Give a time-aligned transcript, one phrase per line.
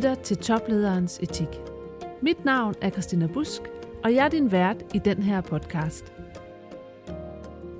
[0.00, 1.48] Lytter til Toplederens Etik.
[2.22, 3.62] Mit navn er Christina Busk,
[4.04, 6.12] og jeg er din vært i den her podcast.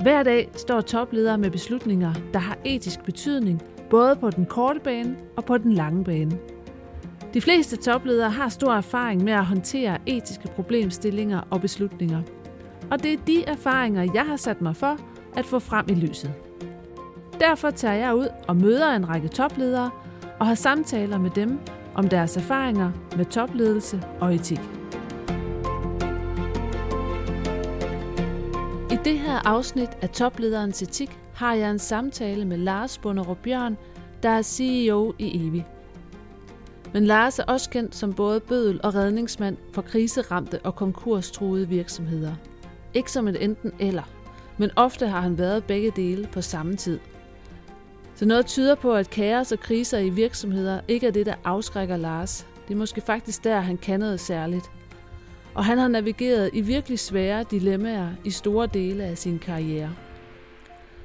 [0.00, 5.16] Hver dag står topledere med beslutninger, der har etisk betydning, både på den korte bane
[5.36, 6.38] og på den lange bane.
[7.34, 12.22] De fleste topledere har stor erfaring med at håndtere etiske problemstillinger og beslutninger.
[12.90, 14.96] Og det er de erfaringer, jeg har sat mig for
[15.36, 16.32] at få frem i lyset.
[17.40, 19.90] Derfor tager jeg ud og møder en række topledere
[20.40, 21.58] og har samtaler med dem
[22.00, 24.60] om deres erfaringer med topledelse og etik.
[28.90, 33.76] I det her afsnit af Toplederens Etik har jeg en samtale med Lars Bunderup Bjørn,
[34.22, 35.64] der er CEO i Evi.
[36.92, 42.34] Men Lars er også kendt som både bødel og redningsmand for kriseramte og konkurstruede virksomheder.
[42.94, 44.08] Ikke som et enten eller,
[44.58, 46.98] men ofte har han været begge dele på samme tid.
[48.20, 51.96] Så noget tyder på, at kaos og kriser i virksomheder ikke er det, der afskrækker
[51.96, 52.46] Lars.
[52.68, 54.70] Det er måske faktisk der, han kan noget særligt.
[55.54, 59.90] Og han har navigeret i virkelig svære dilemmaer i store dele af sin karriere.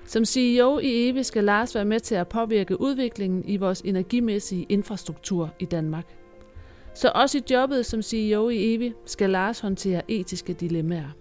[0.05, 4.65] Som CEO i EVI skal Lars være med til at påvirke udviklingen i vores energimæssige
[4.69, 6.05] infrastruktur i Danmark.
[6.95, 11.15] Så også i jobbet som CEO i EVI skal Lars håndtere etiske dilemmaer.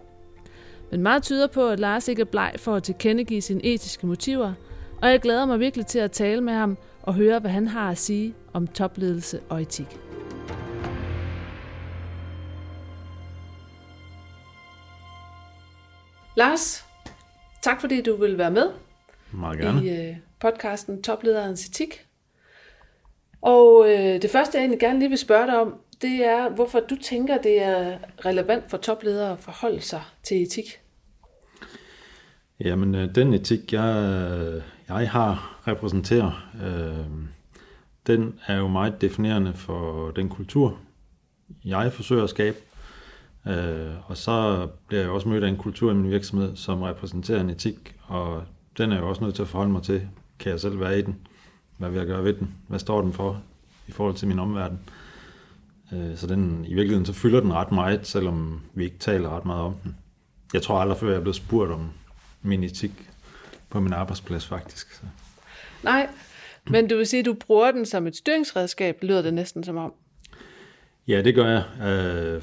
[0.91, 4.53] Men meget tyder på, at Lars ikke er bleg for at tilkendegive sine etiske motiver,
[5.05, 7.91] og jeg glæder mig virkelig til at tale med ham og høre, hvad han har
[7.91, 9.99] at sige om topledelse og etik.
[16.37, 16.87] Lars,
[17.63, 18.71] tak fordi du vil være med
[19.33, 19.85] Meget gerne.
[19.85, 22.07] i øh, podcasten Toplederens Etik.
[23.41, 26.81] Og øh, det første, jeg egentlig gerne lige vil spørge dig om, det er, hvorfor
[26.81, 30.81] du tænker, det er relevant for topledere at forholde sig til etik.
[32.61, 37.07] Jamen, øh, den etik, jeg, jeg har repræsenterer, øh,
[38.07, 40.79] den er jo meget definerende for den kultur,
[41.65, 42.57] jeg forsøger at skabe.
[43.47, 47.41] Øh, og så bliver jeg også mødt af en kultur i min virksomhed, som repræsenterer
[47.41, 48.43] en etik, og
[48.79, 50.09] den er jeg også nødt til at forholde mig til.
[50.39, 51.17] Kan jeg selv være i den?
[51.79, 52.55] Hvad vil jeg gøre ved den?
[52.69, 53.43] Hvad står den for
[53.89, 54.79] i forhold til min omverden?
[55.93, 59.45] Øh, så den, i virkeligheden så fylder den ret meget, selvom vi ikke taler ret
[59.45, 59.97] meget om den.
[60.55, 61.91] Jeg tror aldrig før, jeg er blevet spurgt om
[62.43, 63.11] min etik
[63.71, 64.93] på min arbejdsplads faktisk.
[64.93, 65.03] Så.
[65.83, 66.09] Nej,
[66.67, 69.77] men du vil sige, at du bruger den som et styringsredskab, lyder det næsten som
[69.77, 69.93] om.
[71.09, 72.43] Ja, det gør jeg, øh,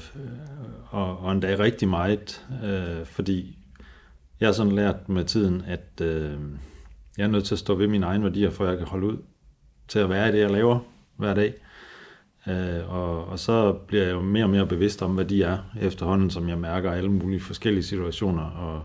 [0.90, 3.58] og, og endda rigtig meget, øh, fordi
[4.40, 6.38] jeg har sådan lært med tiden, at øh,
[7.18, 9.16] jeg er nødt til at stå ved mine egne værdier, for jeg kan holde ud
[9.88, 10.78] til at være i det, jeg laver
[11.16, 11.54] hver dag.
[12.48, 15.58] Øh, og, og så bliver jeg jo mere og mere bevidst om, hvad de er
[15.80, 18.82] efterhånden, som jeg mærker alle mulige forskellige situationer, og,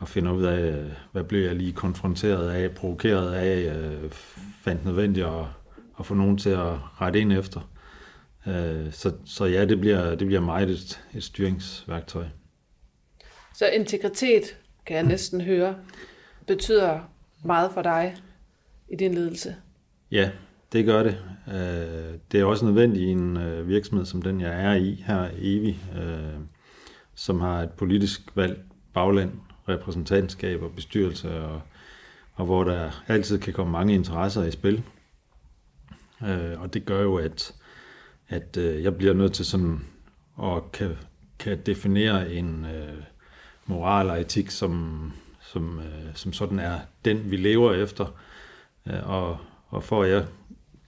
[0.00, 4.10] og finder ud af, hvad blev jeg lige konfronteret af, provokeret af, øh,
[4.62, 5.44] fandt nødvendigt at,
[5.98, 7.70] at få nogen til at rette ind efter.
[8.46, 12.24] Øh, så, så ja, det bliver, det bliver meget et, et styringsværktøj.
[13.54, 14.56] Så integritet,
[14.86, 15.76] kan jeg næsten høre,
[16.46, 17.00] betyder
[17.44, 18.16] meget for dig
[18.88, 19.56] i din ledelse.
[20.10, 20.30] Ja,
[20.72, 21.16] det gør det.
[21.48, 25.28] Øh, det er også nødvendigt i en øh, virksomhed som den, jeg er i her,
[25.38, 26.40] Evi, øh,
[27.14, 28.60] som har et politisk valgt
[28.94, 29.30] bagland,
[29.74, 31.60] repræsentantskab og bestyrelse, og,
[32.34, 34.82] og hvor der altid kan komme mange interesser i spil.
[36.22, 37.54] Øh, og det gør jo, at,
[38.28, 39.80] at øh, jeg bliver nødt til sådan
[40.42, 40.96] at kan,
[41.38, 43.02] kan definere en øh,
[43.66, 45.80] moral og etik, som, som,
[46.14, 48.06] som sådan er den, vi lever efter.
[49.02, 49.38] Og,
[49.68, 50.24] og for at jeg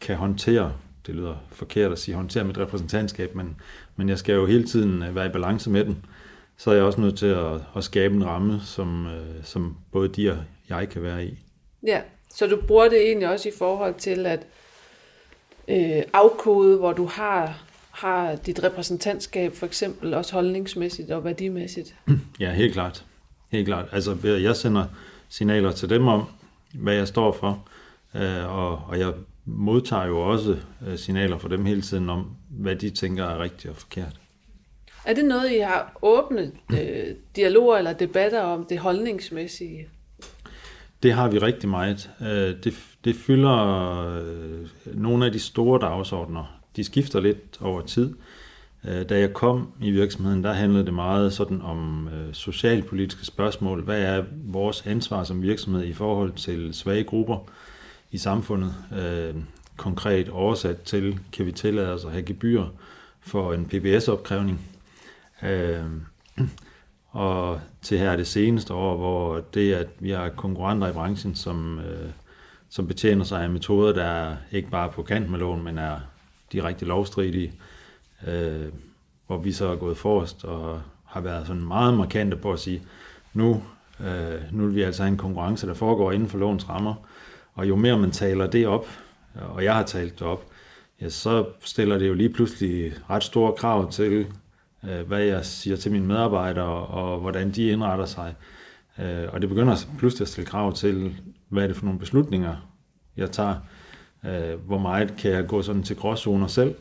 [0.01, 0.73] kan håndtere,
[1.07, 3.57] det lyder forkert at sige håndtere mit repræsentantskab, men,
[3.97, 6.05] men jeg skal jo hele tiden være i balance med den,
[6.63, 9.09] så er jeg også nødt til at, at skabe en ramme, som,
[9.43, 10.39] som både de og
[10.69, 11.39] jeg kan være i.
[11.87, 12.01] Ja,
[12.35, 14.47] så du bruger det egentlig også i forhold til at
[15.69, 21.95] øh, afkode, hvor du har, har dit repræsentantskab for eksempel også holdningsmæssigt og værdimæssigt?
[22.41, 23.05] Ja, helt klart.
[23.53, 23.89] Helt klart.
[23.93, 24.85] Altså, jeg sender
[25.29, 26.25] signaler til dem om,
[26.75, 27.69] hvad jeg står for,
[28.47, 29.13] og, og jeg
[29.45, 30.57] modtager jo også
[30.97, 34.22] signaler fra dem hele tiden om, hvad de tænker er rigtigt og forkert.
[35.05, 39.89] Er det noget, I har åbne øh, dialoger eller debatter om det holdningsmæssige?
[41.03, 42.11] Det har vi rigtig meget.
[42.21, 43.59] Øh, det, det fylder
[44.17, 46.61] øh, nogle af de store dagsordner.
[46.77, 48.15] De skifter lidt over tid.
[48.89, 53.83] Øh, da jeg kom i virksomheden, der handlede det meget sådan om socialpolitiske spørgsmål.
[53.83, 57.49] Hvad er vores ansvar som virksomhed i forhold til svage grupper?
[58.13, 58.75] i samfundet.
[59.77, 62.65] Konkret oversat til, kan vi tillade os at have gebyr
[63.21, 64.61] for en PBS-opkrævning.
[65.43, 65.85] Øh,
[67.13, 71.79] og til her det seneste år, hvor det, at vi har konkurrenter i branchen, som,
[71.79, 72.11] øh,
[72.69, 76.01] som betjener sig af metoder, der er ikke bare på kant med loven, men er
[76.53, 77.53] direkte lovstridige,
[78.27, 78.69] øh,
[79.27, 82.83] hvor vi så er gået forrest og har været sådan meget markante på at sige,
[83.35, 83.63] nu,
[84.01, 86.95] øh, nu vil vi altså have en konkurrence, der foregår inden for lovens rammer,
[87.55, 88.87] og jo mere man taler det op,
[89.35, 90.45] og jeg har talt det op,
[91.01, 94.27] ja, så stiller det jo lige pludselig ret store krav til,
[94.89, 98.35] Øh, hvad jeg siger til mine medarbejdere, og hvordan de indretter sig.
[98.99, 101.17] Øh, og det begynder pludselig at stille krav til,
[101.49, 102.57] hvad er det for nogle beslutninger,
[103.17, 103.57] jeg tager.
[104.27, 106.75] Øh, hvor meget kan jeg gå sådan til gråzoner selv.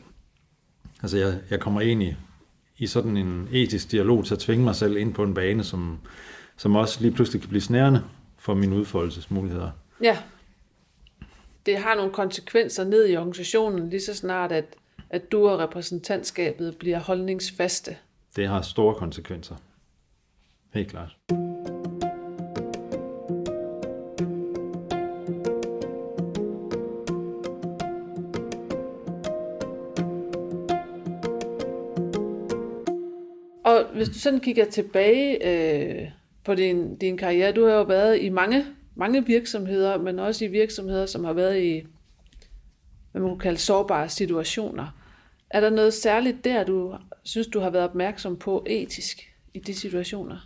[1.02, 2.16] Altså jeg, jeg kommer egentlig
[2.78, 5.64] i, i sådan en etisk dialog til at tvinge mig selv ind på en bane,
[5.64, 5.98] som,
[6.56, 8.02] som også lige pludselig kan blive snærende
[8.38, 9.70] for mine udfoldelsesmuligheder.
[10.02, 10.18] Ja.
[11.66, 14.64] Det har nogle konsekvenser ned i organisationen, lige så snart, at,
[15.12, 17.96] at du og repræsentantskabet bliver holdningsfaste.
[18.36, 19.56] Det har store konsekvenser.
[20.74, 21.16] Helt klart.
[33.64, 36.08] Og hvis du sådan kigger tilbage øh,
[36.44, 38.64] på din, din karriere, du har jo været i mange,
[38.94, 41.86] mange virksomheder, men også i virksomheder, som har været i,
[43.12, 45.01] hvad man kunne kalde sårbare situationer.
[45.52, 49.18] Er der noget særligt der, du synes, du har været opmærksom på etisk
[49.54, 50.36] i de situationer?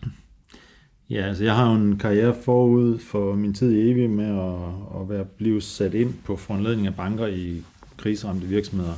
[1.11, 5.01] Ja, altså jeg har jo en karriere forud for min tid i Evi med at,
[5.01, 7.63] at være blevet sat ind på foranledning af banker i
[7.97, 8.95] kriseramte virksomheder,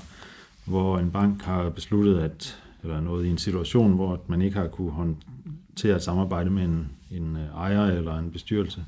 [0.64, 4.69] hvor en bank har besluttet, at eller noget i en situation, hvor man ikke har
[4.69, 8.84] kunne håndtere et samarbejde med en, en øh, ejer eller en bestyrelse.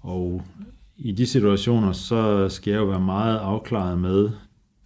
[0.00, 0.42] Og
[0.96, 4.30] i de situationer, så skal jeg jo være meget afklaret med,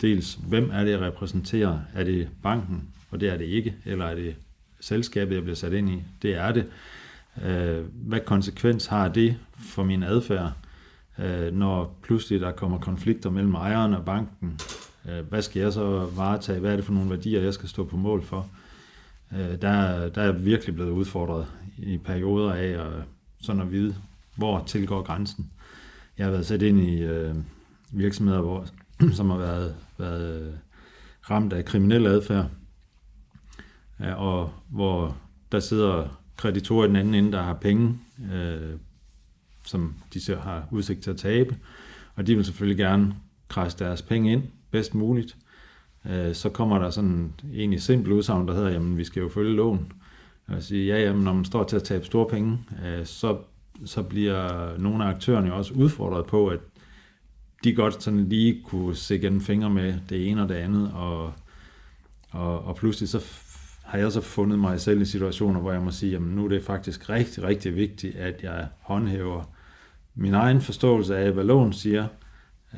[0.00, 1.80] dels hvem er det, jeg repræsenterer?
[1.94, 2.88] Er det banken?
[3.10, 3.74] Og det er det ikke.
[3.84, 4.36] Eller er det
[4.80, 6.02] selskabet, jeg bliver sat ind i?
[6.22, 6.66] Det er det.
[7.44, 10.52] Øh, hvad konsekvens har det for min adfærd,
[11.18, 14.60] øh, når pludselig der kommer konflikter mellem ejeren og banken?
[15.08, 16.60] Øh, hvad skal jeg så varetage?
[16.60, 18.48] Hvad er det for nogle værdier, jeg skal stå på mål for?
[19.32, 21.46] Øh, der, der er jeg virkelig blevet udfordret
[21.78, 23.02] i perioder af at,
[23.40, 23.94] sådan at vide,
[24.36, 25.50] hvor tilgår grænsen.
[26.18, 27.34] Jeg har været sat ind i øh,
[27.90, 28.66] virksomheder, hvor,
[29.16, 30.52] som har været, været øh,
[31.30, 32.50] ramt af kriminel adfærd,
[33.98, 35.16] og hvor
[35.52, 37.98] der sidder kreditorer i den anden ende, der har penge,
[38.32, 38.78] øh,
[39.64, 41.56] som de så har udsigt til at tabe,
[42.14, 43.14] og de vil selvfølgelig gerne
[43.48, 45.36] krasse deres penge ind, bedst muligt.
[46.10, 49.28] Øh, så kommer der sådan en i simpel udsagn, der hedder, jamen vi skal jo
[49.28, 49.92] følge loven.
[50.48, 53.38] Og sige, ja, jamen, når man står til at tabe store penge, øh, så,
[53.84, 56.60] så bliver nogle af aktørerne også udfordret på, at
[57.66, 61.32] de godt sådan lige kunne se gennem fingre med det ene og det andet, og,
[62.30, 63.24] og, og pludselig så
[63.84, 66.48] har jeg så fundet mig selv i situationer, hvor jeg må sige, jamen nu er
[66.48, 69.44] det faktisk rigtig, rigtig vigtigt, at jeg håndhæver
[70.14, 72.06] min egen forståelse af, hvad loven siger,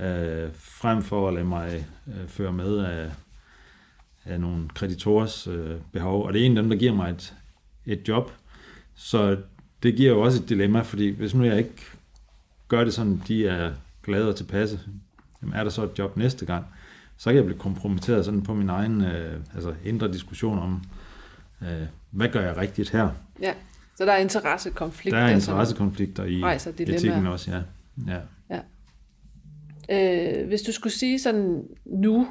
[0.00, 3.10] øh, frem for at lade mig øh, føre med af,
[4.24, 6.26] af nogle kreditors øh, behov.
[6.26, 7.34] Og det er en af dem, der giver mig et,
[7.86, 8.32] et job.
[8.94, 9.36] Så
[9.82, 11.84] det giver jo også et dilemma, fordi hvis nu jeg ikke
[12.68, 13.72] gør det sådan, de er
[14.08, 14.80] glade og tilpasse,
[15.42, 16.64] jamen er der så et job næste gang,
[17.16, 20.82] så kan jeg blive kompromitteret sådan på min egen øh, altså indre diskussion om,
[21.62, 23.08] øh, hvad gør jeg rigtigt her?
[23.40, 23.54] Ja,
[23.96, 25.20] så der er interessekonflikter.
[25.20, 26.42] Der er interessekonflikter i
[26.78, 27.62] etikken også, ja.
[28.08, 28.20] ja.
[29.90, 32.28] Øh, hvis du skulle sige sådan nu,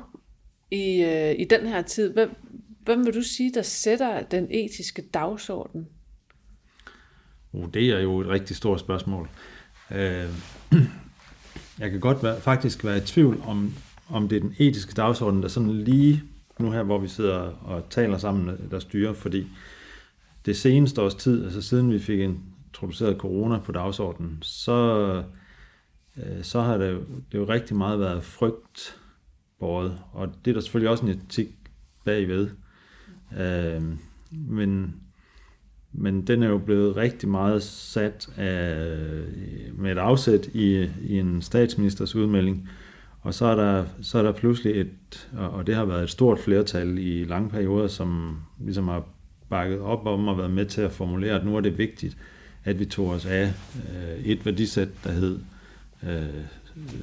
[0.71, 2.35] i, øh, i den her tid, hvem,
[2.83, 5.87] hvem vil du sige, der sætter den etiske dagsorden?
[7.51, 9.29] Uh, det er jo et rigtig stort spørgsmål.
[9.91, 10.29] Øh,
[11.79, 13.73] jeg kan godt være, faktisk være i tvivl om,
[14.09, 16.23] om det er den etiske dagsorden, der sådan lige
[16.59, 19.47] nu her, hvor vi sidder og taler sammen, der styrer, fordi
[20.45, 25.23] det seneste års tid, altså siden vi fik introduceret corona på dagsordenen, så
[26.17, 28.99] øh, så har det, det jo rigtig meget været frygt
[29.59, 31.49] båret, og det er der selvfølgelig også en etik
[32.05, 32.49] bagved.
[33.39, 33.83] Øh,
[34.31, 34.95] men,
[35.93, 41.19] men den er jo blevet rigtig meget sat af, øh, med et afsæt i, i
[41.19, 42.69] en statsministers udmelding,
[43.21, 46.39] og så er der, så er der pludselig et, og det har været et stort
[46.39, 49.03] flertal i lange perioder, som ligesom har
[49.49, 52.17] bakket op om og været med til at formulere, at nu er det vigtigt,
[52.63, 55.39] at vi tog os af øh, et værdisæt, der hed
[56.03, 56.43] øh,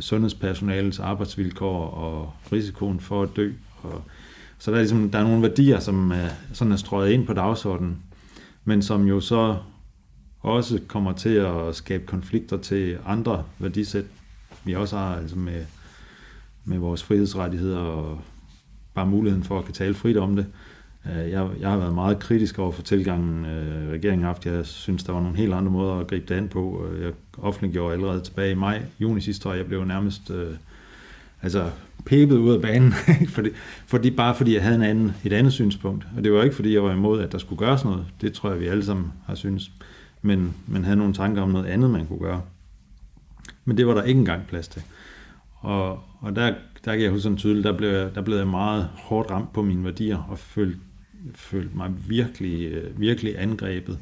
[0.01, 3.53] sundhedspersonalets arbejdsvilkår og risikoen for at dø.
[3.83, 4.03] Og,
[4.59, 7.33] så der er, ligesom, der er nogle værdier, som er, sådan er strøget ind på
[7.33, 7.99] dagsordenen,
[8.65, 9.57] men som jo så
[10.41, 14.05] også kommer til at skabe konflikter til andre værdisæt,
[14.65, 15.65] vi også har altså med,
[16.65, 18.21] med vores frihedsrettigheder og
[18.95, 20.47] bare muligheden for at kan tale frit om det.
[21.07, 24.47] Øh, jeg, jeg har været meget kritisk over for tilgangen, øh, regeringen har haft.
[24.47, 26.87] Jeg synes, der var nogle helt andre måder at gribe det an på.
[26.87, 30.55] Øh, jeg offentliggjorde allerede tilbage i maj, juni sidste år, jeg blev nærmest øh,
[31.43, 31.71] altså
[32.05, 32.93] pebet ud af banen,
[33.37, 33.51] fordi,
[33.87, 36.07] fordi, bare fordi jeg havde en anden, et andet synspunkt.
[36.17, 38.07] Og det var ikke fordi, jeg var imod, at der skulle gøres noget.
[38.21, 39.71] Det tror jeg, vi alle sammen har synes.
[40.23, 42.43] Men man havde nogle tanker om noget andet, man kunne gøre.
[43.65, 44.83] Men det var der ikke engang plads til.
[45.55, 48.47] Og, og der, der kan jeg huske sådan tydeligt, der blev, jeg, der blev jeg
[48.47, 50.79] meget hårdt ramt på mine værdier, og følte,
[51.35, 53.99] følte mig virkelig, øh, virkelig angrebet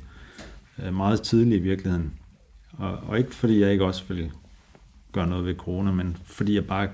[0.84, 2.12] øh, meget tidligt i virkeligheden.
[2.72, 4.30] Og, og ikke fordi jeg ikke også ville
[5.12, 6.88] gøre noget ved corona, men fordi jeg bare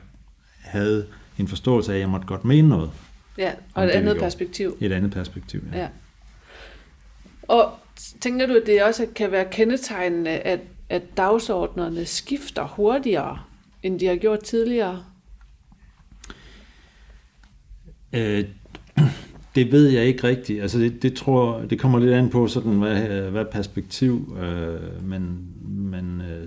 [0.69, 1.07] havde
[1.39, 2.91] en forståelse af, at jeg måtte godt mene noget.
[3.39, 4.77] Ja, og et andet perspektiv.
[4.81, 5.79] Et andet perspektiv, ja.
[5.79, 5.89] ja.
[7.43, 7.73] Og
[8.21, 13.39] tænker du, at det også kan være kendetegnende, at, at dagsordnerne skifter hurtigere,
[13.83, 15.05] end de har gjort tidligere?
[18.13, 18.45] Øh,
[19.55, 20.63] det ved jeg ikke rigtigt.
[20.63, 25.39] Altså det, det tror det kommer lidt an på sådan hvad, hvad perspektiv øh, man,
[25.67, 26.45] man øh,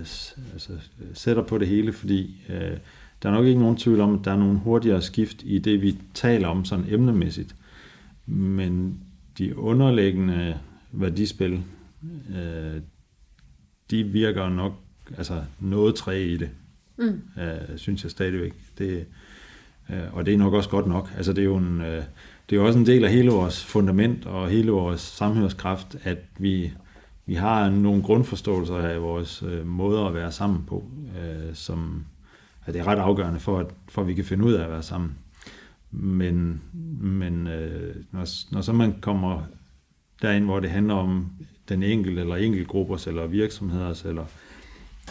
[0.52, 0.72] altså,
[1.14, 2.76] sætter på det hele, fordi øh,
[3.22, 5.82] der er nok ikke nogen tvivl om, at der er nogle hurtigere skift i det,
[5.82, 7.54] vi taler om sådan emnemæssigt.
[8.26, 9.00] Men
[9.38, 10.58] de underliggende
[10.92, 11.62] værdispil,
[12.30, 12.80] øh,
[13.90, 14.72] de virker nok
[15.18, 16.50] altså noget træ i det,
[16.96, 17.20] mm.
[17.42, 18.52] øh, synes jeg stadigvæk.
[18.78, 19.06] Det,
[19.90, 21.12] øh, og det er nok også godt nok.
[21.16, 22.02] Altså det er jo en, øh,
[22.50, 26.18] det er jo også en del af hele vores fundament og hele vores samhørskraft, at
[26.38, 26.72] vi,
[27.26, 30.84] vi har nogle grundforståelser af vores øh, måder at være sammen på,
[31.22, 32.04] øh, som
[32.66, 34.70] at det er ret afgørende for, at, for at vi kan finde ud af at
[34.70, 35.14] være sammen.
[35.90, 36.62] Men,
[37.00, 39.42] men øh, når, når så man kommer
[40.22, 41.32] derind, hvor det handler om
[41.68, 44.24] den enkelte eller enkeltgruppers eller virksomheders eller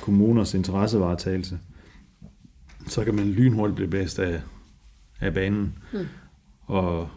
[0.01, 1.59] kommuners interessevaretagelse,
[2.87, 4.41] så kan man lynhurtigt blive bedst af,
[5.19, 6.07] af banen mm.
[6.61, 7.09] og,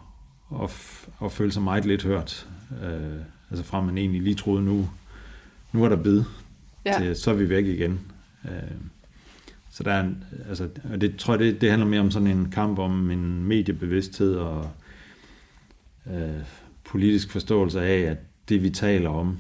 [0.49, 0.71] og,
[1.19, 2.49] og føle sig meget lidt hørt.
[2.83, 4.89] Øh, altså fra man egentlig lige troede, nu,
[5.73, 6.23] nu er der bid,
[6.85, 6.99] ja.
[6.99, 8.01] til, så er vi væk igen.
[8.45, 8.51] Øh,
[9.75, 12.29] så der er en, altså, og det tror jeg, det, det handler mere om sådan
[12.29, 14.71] en kamp om en mediebevidsthed og
[16.07, 16.43] øh,
[16.85, 18.17] politisk forståelse af, at
[18.49, 19.39] det vi taler om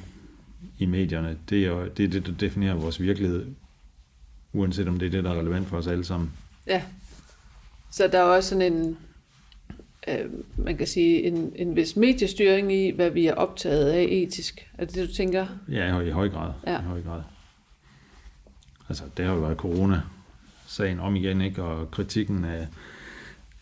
[0.78, 3.46] i medierne, det er det, er det der definerer vores virkelighed,
[4.52, 6.32] uanset om det er det, der er relevant for os alle sammen.
[6.66, 6.82] Ja,
[7.90, 8.98] så der er også sådan en,
[10.08, 14.70] øh, man kan sige, en, en vis mediestyring i, hvad vi er optaget af etisk.
[14.78, 15.46] Er det det, du tænker?
[15.68, 16.52] Ja, i høj grad.
[16.66, 16.80] Ja.
[16.80, 17.22] I høj grad.
[18.88, 20.00] Altså, det har jo været corona
[20.66, 21.62] sagen om igen, ikke?
[21.62, 22.66] og kritikken af,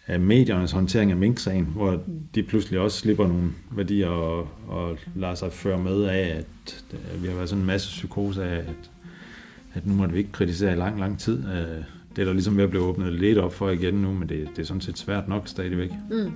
[0.06, 2.02] af mediernes håndtering af Mink-sagen, hvor
[2.34, 7.22] de pludselig også slipper nogle værdier og, og lader sig føre med af, at, at
[7.22, 8.90] vi har været sådan en masse psykose af, at,
[9.74, 11.38] at nu må vi ikke kritisere i lang, lang tid.
[11.38, 11.84] Øh,
[12.16, 14.48] det er der ligesom ved at blive åbnet lidt op for igen nu, men det,
[14.56, 15.90] det er sådan set svært nok stadigvæk.
[16.10, 16.32] Mm.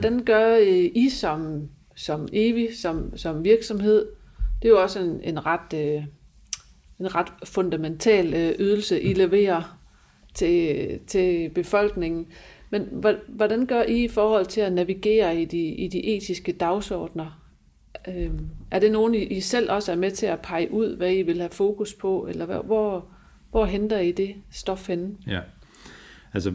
[0.00, 4.06] Hvordan gør øh, I som, som Evi, som, som virksomhed?
[4.62, 6.04] Det er jo også en, en, ret, øh,
[7.00, 9.78] en ret fundamental øh, ydelse, I leverer
[10.34, 12.26] til, til befolkningen.
[12.70, 17.42] Men hvordan gør I i forhold til at navigere i de, i de etiske dagsordner?
[18.08, 18.30] Øh,
[18.70, 21.38] er det nogen, I selv også er med til at pege ud, hvad I vil
[21.38, 23.04] have fokus på, eller hvor,
[23.50, 25.16] hvor henter I det stof henne?
[25.26, 25.40] Ja,
[26.34, 26.52] altså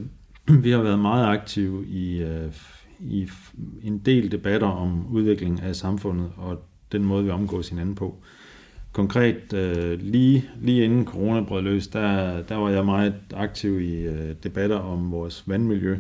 [0.64, 2.52] vi har været meget aktive i øh,
[3.00, 3.28] i
[3.84, 6.62] en del debatter om udvikling af samfundet og
[6.92, 8.16] den måde, vi omgås hinanden på.
[8.92, 13.96] Konkret, øh, lige, lige inden corona brød løs, der, der var jeg meget aktiv i
[13.96, 15.98] øh, debatter om vores vandmiljø,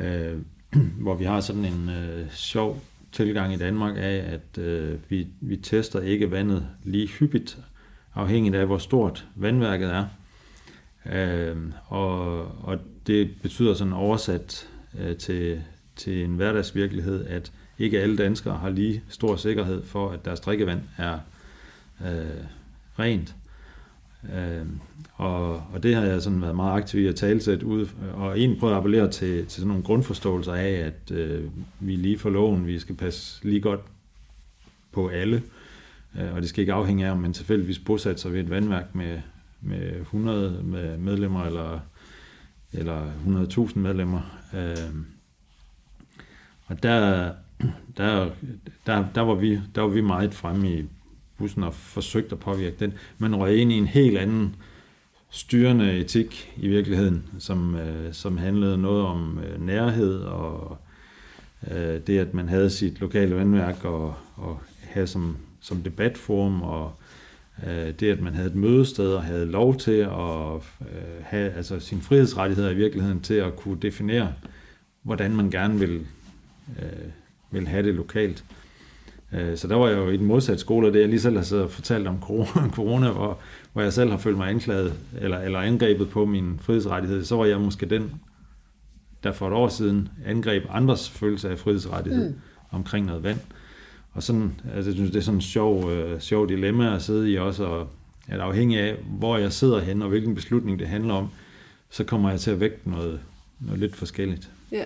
[0.00, 0.38] øh,
[1.02, 5.56] hvor vi har sådan en øh, sjov tilgang i Danmark af, at øh, vi, vi
[5.56, 7.58] tester ikke vandet lige hyppigt,
[8.14, 10.06] afhængigt af, hvor stort vandværket er.
[11.12, 15.62] Øh, og, og det betyder sådan oversat øh, til,
[16.00, 20.80] til en hverdagsvirkelighed, at ikke alle danskere har lige stor sikkerhed for, at deres drikkevand
[20.96, 21.18] er
[22.00, 22.44] øh,
[22.98, 23.34] rent.
[24.24, 24.66] Øh,
[25.14, 28.60] og, og det har jeg sådan været meget aktiv i at talsætte ud, og egentlig
[28.60, 31.44] prøve at appellere til, til sådan nogle grundforståelser af, at øh,
[31.80, 33.80] vi lige for loven, vi skal passe lige godt
[34.92, 35.42] på alle,
[36.18, 38.94] øh, og det skal ikke afhænge af, om man tilfældigvis bosætter sig ved et vandværk
[38.94, 39.20] med,
[39.60, 40.62] med 100
[40.98, 41.80] medlemmer eller,
[42.72, 44.20] eller 100.000 medlemmer.
[44.54, 44.94] Øh,
[46.70, 47.32] og der,
[47.96, 48.30] der,
[48.86, 50.84] der, der, var vi, der var vi meget fremme i
[51.38, 52.92] bussen og forsøgte at påvirke den.
[53.18, 54.56] Man røg ind i en helt anden
[55.30, 60.78] styrende etik i virkeligheden, som, øh, som handlede noget om øh, nærhed og
[61.70, 66.92] øh, det, at man havde sit lokale vandværk og, og have som, som debatforum og
[67.66, 71.80] øh, det, at man havde et mødested og havde lov til at øh, have altså,
[71.80, 74.32] sine frihedsrettigheder i virkeligheden til at kunne definere,
[75.02, 76.06] hvordan man gerne vil
[76.78, 77.10] øh,
[77.50, 78.44] vil have det lokalt.
[79.32, 81.36] Øh, så der var jeg jo i den modsatte skole, og det jeg lige selv
[81.36, 82.20] har siddet og fortalt om
[82.76, 83.38] corona, hvor,
[83.72, 87.44] hvor jeg selv har følt mig anklaget eller, eller angrebet på min frihedsrettighed, så var
[87.44, 88.12] jeg måske den,
[89.22, 92.40] der for et år siden angreb andres følelse af frihedsrettighed mm.
[92.70, 93.38] omkring noget vand.
[94.12, 97.30] Og sådan, altså, jeg synes, det er sådan en sjov, øh, sjov dilemma at sidde
[97.30, 97.88] i også, og
[98.28, 101.28] at afhængig af, hvor jeg sidder hen, og hvilken beslutning det handler om,
[101.90, 103.20] så kommer jeg til at vægte noget,
[103.60, 104.50] noget lidt forskelligt.
[104.72, 104.84] Ja.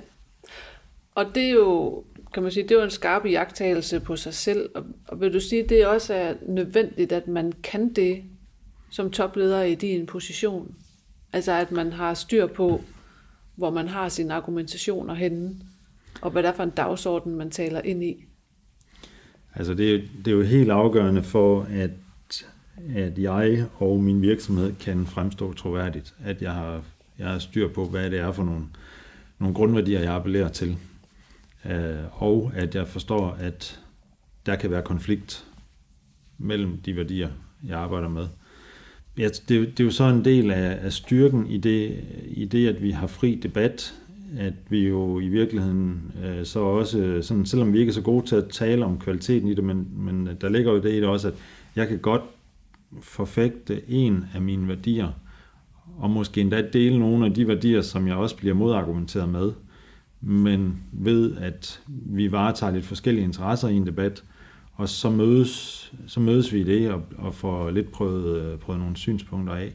[1.14, 2.04] Og det er jo,
[2.34, 4.70] kan man sige, det er jo en skarp jagttagelse på sig selv.
[4.74, 8.22] Og, og vil du sige, det også er nødvendigt, at man kan det
[8.90, 10.74] som topleder i din position?
[11.32, 12.80] Altså at man har styr på,
[13.54, 15.54] hvor man har sine argumentationer henne,
[16.20, 18.24] og hvad der er for en dagsorden, man taler ind i?
[19.54, 21.90] Altså det, er, det er jo helt afgørende for, at,
[22.96, 26.14] at jeg og min virksomhed kan fremstå troværdigt.
[26.24, 26.82] At jeg har,
[27.18, 28.64] jeg har styr på, hvad det er for nogle,
[29.38, 30.78] nogle grundværdier, jeg appellerer til.
[31.70, 33.80] Øh, og at jeg forstår, at
[34.46, 35.44] der kan være konflikt
[36.38, 37.28] mellem de værdier,
[37.68, 38.26] jeg arbejder med.
[39.18, 42.68] Ja, det, det er jo så en del af, af styrken i det, i det,
[42.68, 43.94] at vi har fri debat,
[44.38, 48.26] at vi jo i virkeligheden øh, så også, sådan, selvom vi ikke er så gode
[48.26, 51.04] til at tale om kvaliteten i det, men, men der ligger jo det i det
[51.04, 51.34] også, at
[51.76, 52.22] jeg kan godt
[53.02, 55.08] forfægte en af mine værdier,
[55.98, 59.52] og måske endda dele nogle af de værdier, som jeg også bliver modargumenteret med,
[60.26, 64.22] men ved, at vi varetager lidt forskellige interesser i en debat,
[64.74, 68.80] og så mødes, så mødes vi i det og, og får lidt prøvet, øh, prøvet
[68.80, 69.74] nogle synspunkter af,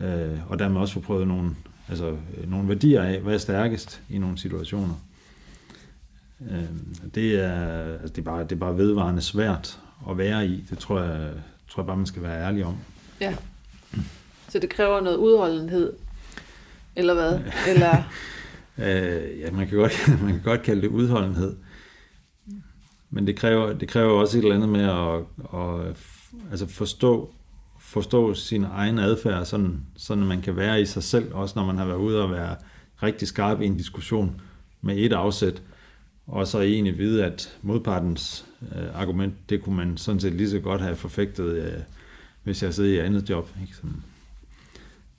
[0.00, 1.50] øh, og dermed også få prøvet nogle,
[1.88, 4.94] altså, øh, nogle værdier af, hvad er stærkest i nogle situationer.
[6.50, 6.64] Øh,
[7.14, 10.64] det, er, altså, det, er bare, det er bare vedvarende svært at være i.
[10.70, 11.30] Det tror jeg,
[11.68, 12.76] tror jeg bare, man skal være ærlig om.
[13.20, 13.34] Ja.
[14.48, 15.92] Så det kræver noget udholdenhed,
[16.96, 17.40] eller hvad?
[17.68, 18.02] Eller
[18.78, 21.56] øh, ja, man kan, godt, man kan godt kalde det udholdenhed.
[23.10, 25.18] Men det kræver, det kræver også et eller andet med at,
[25.60, 25.96] at
[26.50, 27.34] altså forstå,
[27.80, 31.78] forstå sin egen adfærd, sådan, sådan man kan være i sig selv, også når man
[31.78, 32.56] har været ude og være
[33.02, 34.40] rigtig skarp i en diskussion
[34.80, 35.62] med et afsæt,
[36.26, 40.60] og så egentlig vide, at modpartens øh, argument, det kunne man sådan set lige så
[40.60, 41.80] godt have forfægtet, øh,
[42.42, 43.48] hvis jeg sidder i andet job.
[43.62, 43.76] Ikke?
[43.76, 44.02] Sådan.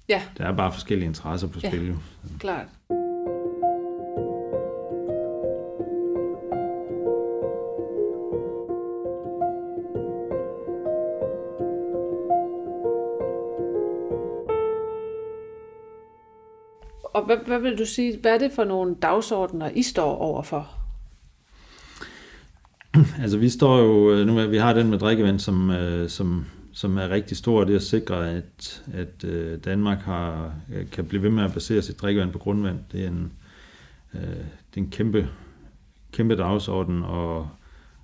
[0.09, 0.21] Ja.
[0.37, 1.85] Der er bare forskellige interesser på spil.
[1.85, 1.95] Ja, jo.
[2.39, 2.67] klart.
[17.25, 20.69] Hvad, hvad vil du sige, hvad er det for nogle dagsordner, I står overfor?
[23.21, 26.97] Altså vi står jo, øh, nu vi har den med drikkevand, som, øh, som, som
[26.97, 30.53] er rigtig stor, det er at sikre, at, at øh, Danmark har,
[30.91, 32.79] kan blive ved med at basere sit drikkevand på grundvand.
[32.91, 33.31] Det er en,
[34.13, 35.29] det er en kæmpe,
[36.11, 37.49] kæmpe dagsorden, og,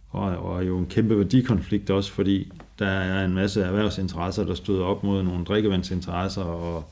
[0.09, 4.83] og, og jo en kæmpe værdikonflikt også, fordi der er en masse erhvervsinteresser, der støder
[4.83, 6.83] op mod nogle drikkevandsinteresser, og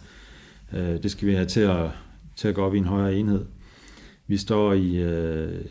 [0.74, 1.90] øh, det skal vi have til at,
[2.40, 3.46] til at gå op i en højere enhed.
[4.28, 5.66] Vi står i øh,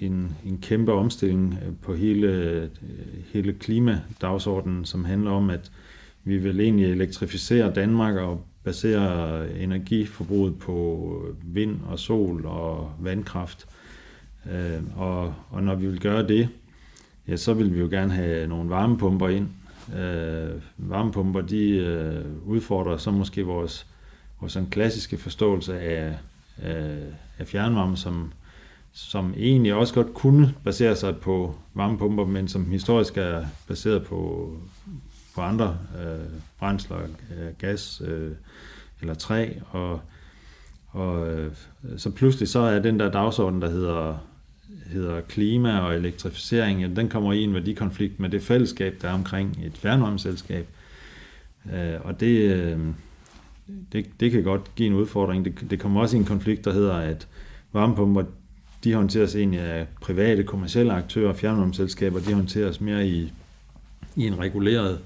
[0.00, 2.68] en, en kæmpe omstilling øh, på hele, øh,
[3.32, 5.72] hele klimadagsordenen, som handler om, at
[6.24, 13.66] vi vil egentlig elektrificere Danmark og basere energiforbruget på øh, vind og sol og vandkraft.
[14.52, 16.48] Øh, og, og når vi vil gøre det,
[17.28, 19.48] ja, så vil vi jo gerne have nogle varmepumper ind.
[19.98, 23.91] Øh, varmepumper, de øh, udfordrer så måske vores
[24.42, 26.18] vores sådan klassiske forståelse af,
[26.62, 26.98] af,
[27.38, 28.32] af fjernvarme, som,
[28.92, 34.50] som egentlig også godt kunne basere sig på varmepumper, men som historisk er baseret på,
[35.34, 38.30] på andre øh, brændsler, øh, gas øh,
[39.00, 40.00] eller træ, og,
[40.88, 41.52] og øh,
[41.96, 44.18] så pludselig så er den der dagsorden, der hedder,
[44.86, 49.14] hedder klima og elektrificering, ja, den kommer i en værdikonflikt med det fællesskab, der er
[49.14, 50.68] omkring et fjernvarmeselskab.
[51.72, 52.78] Øh, og det, øh,
[53.92, 55.44] det, det kan godt give en udfordring.
[55.44, 57.28] Det, det kommer også i en konflikt, der hedder, at
[57.72, 58.22] varmepumper,
[58.84, 63.32] de håndteres egentlig af private, kommersielle aktører, fjernvarmeselskaber, de håndteres mere i,
[64.16, 64.98] i en reguleret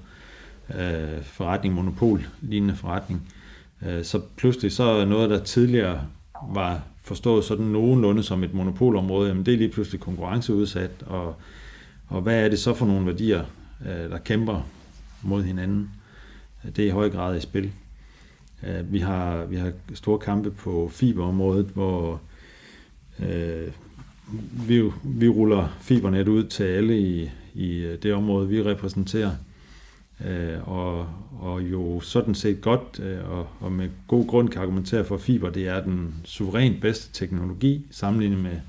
[0.69, 3.33] øh, forretning, monopol-lignende forretning.
[3.85, 6.01] Øh, så pludselig så er noget, der tidligere
[6.49, 11.35] var forstået sådan nogenlunde som et monopolområde, jamen det er lige pludselig konkurrenceudsat, og,
[12.07, 13.43] og hvad er det så for nogle værdier,
[13.81, 14.67] øh, der kæmper
[15.21, 15.91] mod hinanden?
[16.75, 17.71] Det er i høj grad i spil.
[18.63, 22.21] Øh, vi har, vi har store kampe på fiberområdet, hvor
[23.19, 23.67] øh,
[24.67, 29.31] vi, vi ruller fibernet ud til alle i, i øh, det område, vi repræsenterer.
[30.25, 31.07] Øh, og,
[31.39, 35.21] og jo sådan set godt øh, og, og med god grund kan argumentere for, at
[35.21, 38.59] fiber det er den suverænt bedste teknologi sammenlignet med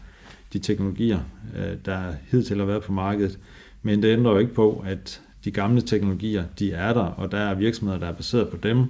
[0.53, 1.21] de teknologier,
[1.57, 3.39] øh, der hidtil har været på markedet.
[3.83, 7.39] Men det ændrer jo ikke på, at de gamle teknologier, de er der, og der
[7.39, 8.85] er virksomheder, der er baseret på dem,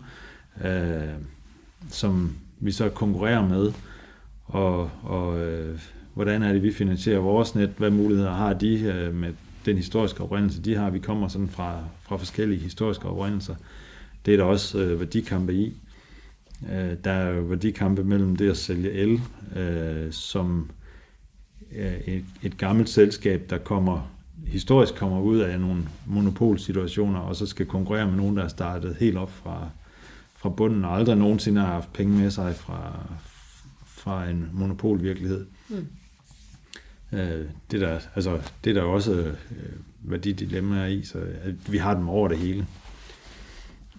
[0.64, 1.14] øh,
[1.90, 3.72] som vi så konkurrerer med.
[4.44, 5.80] Og, og øh,
[6.14, 7.70] hvordan er det, vi finansierer vores net?
[7.76, 9.32] Hvad muligheder har de øh, med
[9.66, 10.90] den historiske oprindelse, de har?
[10.90, 13.54] Vi kommer sådan fra, fra forskellige historiske oprindelser.
[14.26, 15.76] Det er der også øh, værdikampe i.
[16.72, 19.20] Øh, der er jo værdikampe mellem det at sælge el,
[19.56, 20.70] øh, som
[21.76, 24.10] øh, et, et gammelt selskab, der kommer
[24.46, 28.96] historisk kommer ud af nogle monopolsituationer, og så skal konkurrere med nogen, der er startet
[29.00, 29.68] helt op fra,
[30.38, 33.06] fra bunden, og aldrig nogensinde har haft penge med sig fra,
[33.86, 35.46] fra en monopolvirkelighed.
[35.68, 35.86] Mm.
[37.12, 39.34] Øh, det, der, altså, det der også øh,
[40.00, 42.66] hvad de dilemmaer i, så at vi har dem over det hele.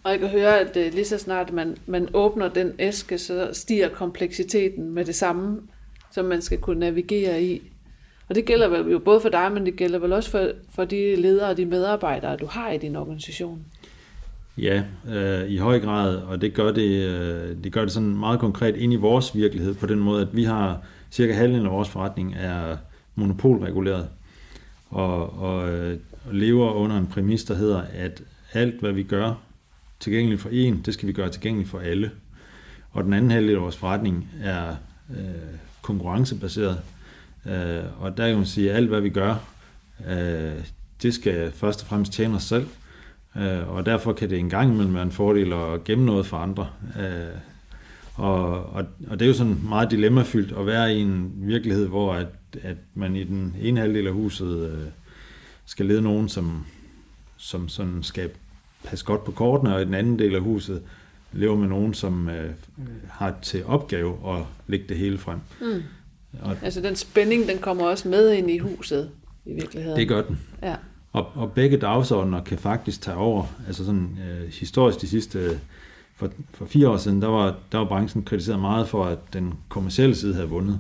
[0.04, 3.50] Og jeg kan høre, at øh, lige så snart man, man åbner den æske, så
[3.54, 5.62] stiger kompleksiteten med det samme,
[6.12, 7.72] som man skal kunne navigere i.
[8.30, 10.86] Og det gælder vel jo både for dig, men det gælder vel også for, for
[10.86, 13.66] de ledere og de medarbejdere, du har i din organisation.
[14.58, 18.40] Ja, øh, i høj grad, og det gør det, øh, det gør det sådan meget
[18.40, 20.82] konkret ind i vores virkelighed på den måde, at vi har
[21.12, 22.78] cirka halvdelen af vores forretning er
[23.16, 24.08] monopolreguleret.
[24.90, 25.98] Og, og, øh,
[26.32, 29.34] lever under en præmis, der hedder, at alt hvad vi gør
[30.00, 32.12] tilgængeligt for en, det skal vi gøre tilgængeligt for alle.
[32.92, 34.76] Og den anden halvdel af vores forretning er
[35.10, 36.80] øh, konkurrencebaseret,
[37.46, 39.36] øh, og der kan man sige, at alt hvad vi gør,
[40.10, 40.64] øh,
[41.02, 42.68] det skal først og fremmest tjene os selv,
[43.38, 46.38] øh, og derfor kan det en gang imellem være en fordel at gemme noget for
[46.38, 46.70] andre.
[47.00, 47.40] Øh,
[48.16, 52.14] og, og, og det er jo sådan meget dilemmafyldt at være i en virkelighed, hvor
[52.14, 52.28] at,
[52.64, 54.88] at man i den ene halvdel af huset øh,
[55.66, 56.66] skal lede nogen, som,
[57.38, 58.30] som sådan skal
[58.84, 60.82] passe godt på kortene, og i den anden del af huset
[61.32, 62.52] lever med nogen, som øh,
[63.10, 65.40] har til opgave at lægge det hele frem.
[65.62, 65.84] Mm.
[66.42, 69.12] Og, altså den spænding, den kommer også med ind i huset
[69.46, 70.00] i virkeligheden.
[70.00, 70.40] Det gør den.
[70.64, 70.76] Ja.
[71.14, 73.46] Og, og begge dagsordner kan faktisk tage over.
[73.68, 75.56] Altså sådan øh, historisk de sidste øh,
[76.16, 79.54] for, for fire år siden, der var, der var branchen kritiseret meget for, at den
[79.70, 80.80] kommercielle side havde vundet.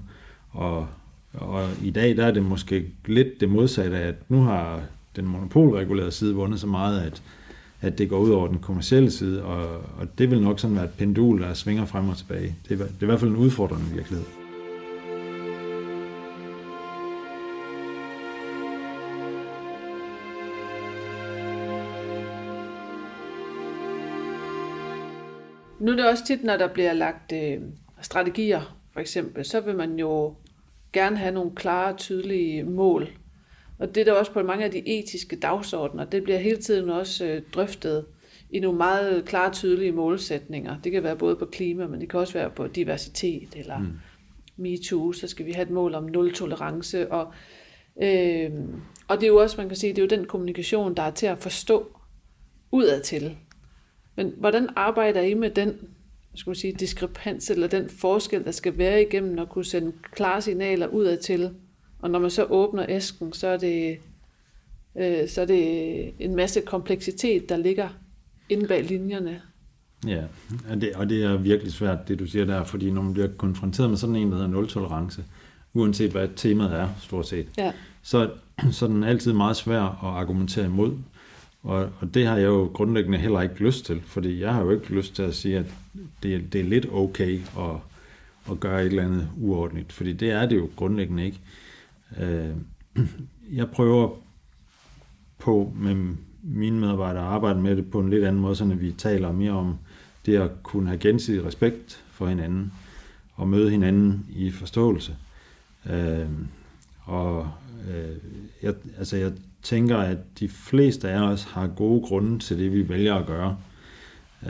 [0.52, 0.88] Og,
[1.34, 4.82] og i dag, der er det måske lidt det modsatte at nu har
[5.16, 7.22] den monopolregulerede side vundet så meget, at,
[7.82, 10.86] at det går ud over den kommercielle side, og, og det vil nok sådan være
[10.86, 12.56] et pendul, der svinger frem og tilbage.
[12.70, 14.26] Det er, det er i hvert fald en udfordrende virkelighed.
[25.80, 27.62] Nu er det også tit, når der bliver lagt øh,
[28.02, 30.36] strategier, for eksempel, så vil man jo
[30.94, 33.08] gerne have nogle klare, tydelige mål.
[33.80, 36.06] Og det er der også på mange af de etiske dagsordner.
[36.06, 38.06] Det bliver hele tiden også øh, drøftet
[38.50, 40.82] i nogle meget klare, tydelige målsætninger.
[40.84, 44.00] Det kan være både på klima, men det kan også være på diversitet eller mm.
[44.58, 45.12] MeToo.
[45.12, 47.12] Så skal vi have et mål om nul tolerance.
[47.12, 47.34] Og,
[48.04, 48.52] øh,
[49.08, 51.12] og det er jo også, man kan sige, det er jo den kommunikation, der er
[51.12, 51.88] til at forstå
[52.72, 53.38] udadtil.
[54.20, 55.74] Men hvordan arbejder I med den
[56.36, 60.42] skal man sige, diskrepans, eller den forskel, der skal være igennem at kunne sende klare
[60.42, 61.50] signaler udad til,
[62.00, 63.98] og når man så åbner æsken, så er det,
[64.96, 67.90] øh, så er det en masse kompleksitet, der ligger
[68.50, 69.42] inde bag linjerne.
[70.08, 70.24] Ja,
[70.70, 73.30] og det, og det er virkelig svært, det du siger der, fordi når man bliver
[73.38, 75.24] konfronteret med sådan en, der hedder nul-tolerance,
[75.74, 77.72] uanset hvad temaet er, stort set, ja.
[78.02, 78.30] så,
[78.72, 80.98] så er den altid meget svær at argumentere imod.
[81.64, 84.72] Og, og det har jeg jo grundlæggende heller ikke lyst til, fordi jeg har jo
[84.72, 85.66] ikke lyst til at sige, at
[86.24, 87.76] det, det er lidt okay at,
[88.52, 91.40] at gøre et eller andet uordentligt, fordi det er det jo grundlæggende ikke.
[92.20, 92.56] Øh,
[93.52, 94.10] jeg prøver
[95.38, 98.92] på med mine medarbejdere at arbejde med det på en lidt anden måde, så vi
[98.92, 99.78] taler mere om
[100.26, 102.74] det at kunne have gensidig respekt for hinanden
[103.36, 105.16] og møde hinanden i forståelse.
[105.90, 106.30] Øh,
[107.04, 107.52] og
[107.90, 108.18] øh,
[108.62, 112.90] jeg, altså jeg tænker, at de fleste af os har gode grunde til det, vi
[112.90, 113.58] vælger at gøre.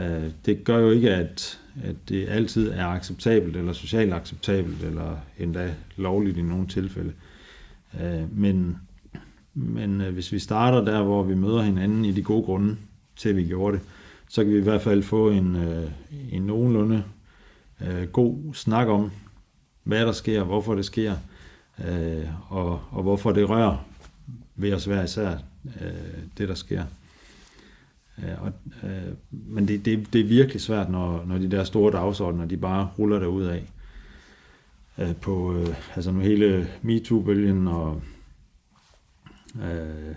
[0.00, 5.16] Øh, det gør jo ikke, at, at det altid er acceptabelt, eller socialt acceptabelt, eller
[5.38, 7.12] endda lovligt i nogle tilfælde.
[8.00, 8.78] Øh, men
[9.54, 12.76] men øh, hvis vi starter der, hvor vi møder hinanden i de gode grunde
[13.16, 13.86] til, at vi gjorde det,
[14.28, 15.56] så kan vi i hvert fald få en,
[16.30, 17.04] en nogenlunde
[18.12, 19.10] god snak om,
[19.84, 21.14] hvad der sker, hvorfor det sker,
[22.48, 23.89] og, og hvorfor det rører
[24.62, 25.30] ved os hver især,
[25.80, 26.84] øh, det der sker.
[28.18, 31.92] Øh, og, øh, men det, det, det er virkelig svært, når, når de der store
[31.92, 33.64] dagsordner, de bare ruller derud af.
[34.98, 38.02] Øh, på øh, altså nu hele MeToo-bølgen og
[39.62, 40.14] øh,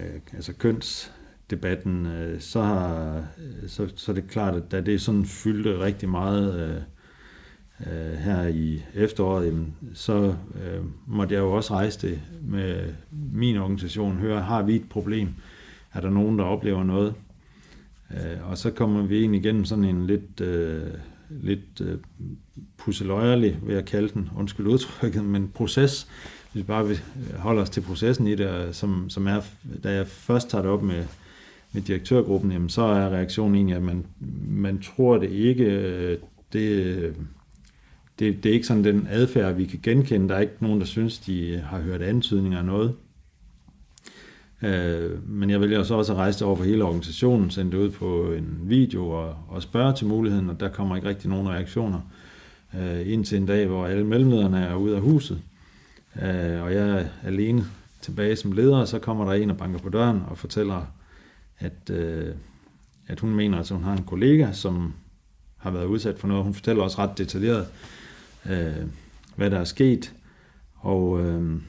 [0.00, 3.24] øh, altså kønsdebatten, øh, så, har,
[3.66, 6.82] så, så er det klart, at da det sådan fyldte rigtig meget, øh,
[7.92, 12.92] øh, her i efteråret, jamen, så øh, måtte jeg jo også rejse det med
[13.32, 15.28] min organisation, høre, har vi et problem?
[15.92, 17.14] Er der nogen, der oplever noget?
[18.10, 20.82] Øh, og så kommer vi ind igennem sådan en lidt, øh,
[21.30, 21.98] lidt øh,
[22.76, 26.08] pusseløjerlig, vil jeg kalde den, undskyld udtrykket, men proces,
[26.52, 26.96] hvis vi bare
[27.38, 29.40] holder os til processen i det, som, som er,
[29.84, 31.04] da jeg først tager det op med,
[31.72, 34.06] med direktørgruppen, jamen, så er reaktionen egentlig, at man,
[34.48, 36.18] man tror det ikke, øh,
[36.52, 37.14] det, øh,
[38.18, 40.28] det, det er ikke sådan den adfærd, vi kan genkende.
[40.28, 42.94] Der er ikke nogen, der synes, de har hørt antydninger af noget.
[44.62, 47.78] Øh, men jeg vælger så også at rejse det over for hele organisationen, sende det
[47.78, 51.48] ud på en video og, og spørge til muligheden, og der kommer ikke rigtig nogen
[51.48, 52.00] reaktioner.
[52.78, 55.40] Øh, indtil en dag, hvor alle mellemlederne er ude af huset,
[56.22, 57.64] øh, og jeg er alene
[58.00, 60.86] tilbage som leder, og så kommer der en og banker på døren og fortæller,
[61.58, 62.34] at, øh,
[63.06, 64.92] at hun mener, at hun har en kollega, som
[65.56, 66.44] har været udsat for noget.
[66.44, 67.66] Hun fortæller også ret detaljeret,
[68.46, 68.86] Øh,
[69.36, 70.14] hvad der er sket,
[70.74, 71.20] og...
[71.20, 71.60] Øh,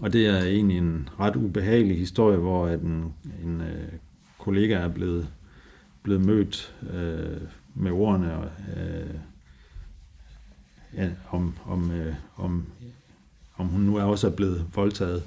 [0.00, 3.14] og det er egentlig en ret ubehagelig historie, hvor at en,
[3.44, 3.92] en øh,
[4.38, 5.28] kollega er blevet,
[6.02, 7.40] blevet mødt øh,
[7.74, 9.14] med ordene øh,
[10.94, 12.66] ja, om, om, øh, om,
[13.56, 15.22] om hun nu er også er blevet voldtaget.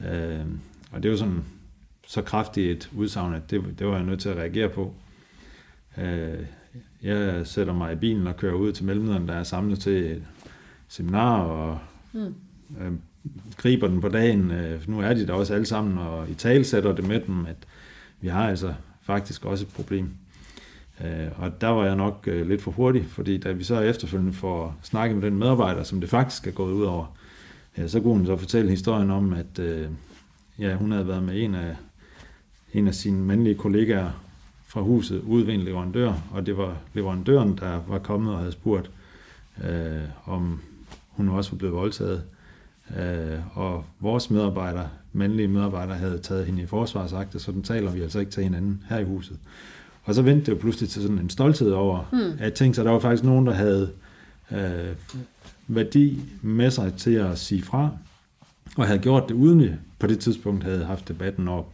[0.00, 0.46] Øh,
[0.92, 1.44] og det er jo sådan
[2.06, 4.94] så kraftigt et udsagn, at det, det var jeg nødt til at reagere på.
[5.98, 6.46] Øh,
[7.02, 10.22] jeg sætter mig i bilen og kører ud til mellemlederne, der er samlet til et
[10.88, 11.78] seminar, og
[12.12, 12.34] mm.
[12.80, 12.92] øh,
[13.56, 14.50] griber den på dagen.
[14.50, 17.46] Øh, nu er de der også alle sammen, og i tale sætter det med dem,
[17.46, 17.56] at
[18.20, 20.10] vi har altså faktisk også et problem.
[21.04, 24.32] Øh, og der var jeg nok øh, lidt for hurtig, fordi da vi så efterfølgende
[24.32, 27.16] får snakket med den medarbejder, som det faktisk er gået ud over,
[27.86, 29.60] så kunne hun så fortælle historien om, at
[30.58, 31.76] ja, hun havde været med en af,
[32.72, 34.10] en af sine mandlige kollegaer
[34.72, 38.52] fra huset ude ved en leverandør, og det var leverandøren, der var kommet og havde
[38.52, 38.90] spurgt,
[39.64, 40.60] øh, om
[41.08, 42.22] hun også var blevet voldtaget.
[42.98, 48.00] Øh, og vores medarbejdere, mandlige medarbejdere, havde taget hende i forsvarsakte, så den taler vi
[48.00, 49.38] altså ikke til hinanden her i huset.
[50.04, 52.38] Og så vendte det jo pludselig til sådan en stolthed over, mm.
[52.38, 53.90] at tænkte, at der var faktisk nogen, der havde
[54.50, 54.96] øh,
[55.68, 57.90] værdi med sig til at sige fra,
[58.76, 61.72] og havde gjort det uden på det tidspunkt havde haft debatten op.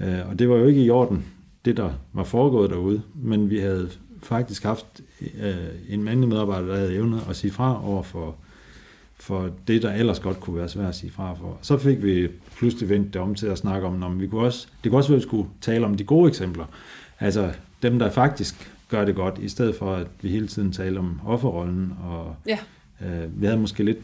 [0.00, 1.24] Øh, og det var jo ikke i orden,
[1.64, 3.90] det der var foregået derude, men vi havde
[4.22, 5.00] faktisk haft
[5.40, 5.54] øh,
[5.88, 8.36] en mandlig medarbejder, der havde evnet at sige fra over for
[9.20, 11.58] for det, der ellers godt kunne være svært at sige fra for.
[11.62, 14.68] Så fik vi pludselig vendt det om til at snakke om, om vi kunne også,
[14.84, 16.64] det kunne også være, at vi skulle tale om de gode eksempler.
[17.20, 21.00] Altså dem, der faktisk gør det godt, i stedet for, at vi hele tiden taler
[21.00, 21.92] om offerrollen.
[22.02, 22.58] Og, ja.
[23.06, 23.98] øh, vi havde måske lidt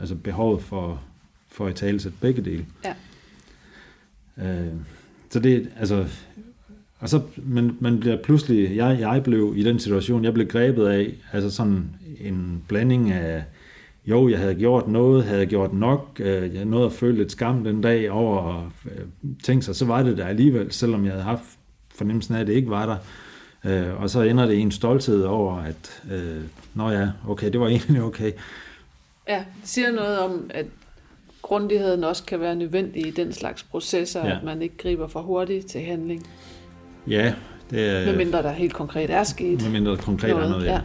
[0.00, 1.02] altså, behovet for,
[1.48, 2.66] for at tale sig begge dele.
[2.84, 2.94] Ja.
[4.38, 4.72] Øh,
[5.30, 6.06] så det, altså,
[7.02, 10.86] og så, men man bliver pludselig, jeg, jeg blev i den situation, jeg blev grebet
[10.86, 13.44] af, altså sådan en blanding af,
[14.06, 17.64] jo, jeg havde gjort noget, havde gjort nok, øh, jeg nåede at føle lidt skam
[17.64, 19.06] den dag over at øh,
[19.42, 21.44] tænke sig, så var det der alligevel, selvom jeg havde haft
[21.94, 22.96] fornemmelsen af, at det ikke var der.
[23.70, 26.42] Øh, og så ender det i en stolthed over, at øh,
[26.74, 28.32] nå ja, okay, det var egentlig okay.
[29.28, 30.66] Ja, det siger noget om, at
[31.42, 34.36] grundigheden også kan være nødvendig i den slags processer, ja.
[34.36, 36.26] at man ikke griber for hurtigt til handling.
[37.06, 37.34] Ja,
[37.70, 38.06] det er...
[38.06, 40.80] Medmindre der helt konkret er sket Medmindre der konkret noget, er noget, ja.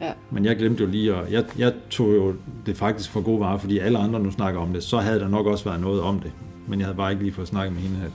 [0.00, 0.12] ja.
[0.30, 2.34] Men jeg glemte jo lige, at jeg, jeg tog jo
[2.66, 5.28] det faktisk for god vare, fordi alle andre nu snakker om det, så havde der
[5.28, 6.32] nok også været noget om det.
[6.68, 8.12] Men jeg havde bare ikke lige fået snakket med hende, at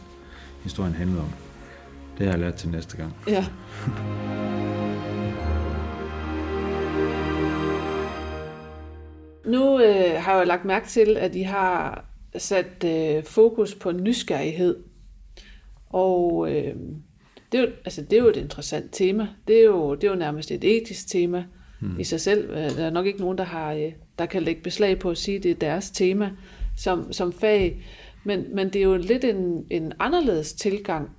[0.64, 1.30] historien handlede om.
[2.18, 3.16] Det har jeg lært til næste gang.
[3.28, 3.46] Ja.
[9.48, 12.06] nu øh, har jeg lagt mærke til, at I har
[12.38, 14.78] sat øh, fokus på nysgerrighed.
[15.90, 16.76] Og øh,
[17.52, 19.28] det, er jo, altså, det er jo et interessant tema.
[19.48, 21.46] Det er jo, det er jo nærmest et etisk tema
[21.82, 22.00] hmm.
[22.00, 22.50] i sig selv.
[22.50, 25.18] Øh, der er nok ikke nogen, der, har, øh, der kan lægge beslag på at
[25.18, 26.32] sige, at det er deres tema
[26.78, 27.86] som, som fag.
[28.24, 31.10] Men, men det er jo lidt en, en anderledes tilgang.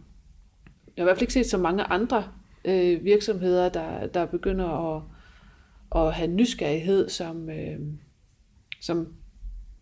[0.96, 2.24] Jeg har i hvert fald ikke set så mange andre
[2.64, 5.02] øh, virksomheder, der, der begynder at,
[5.96, 7.78] at have nysgerrighed som, øh,
[8.80, 9.06] som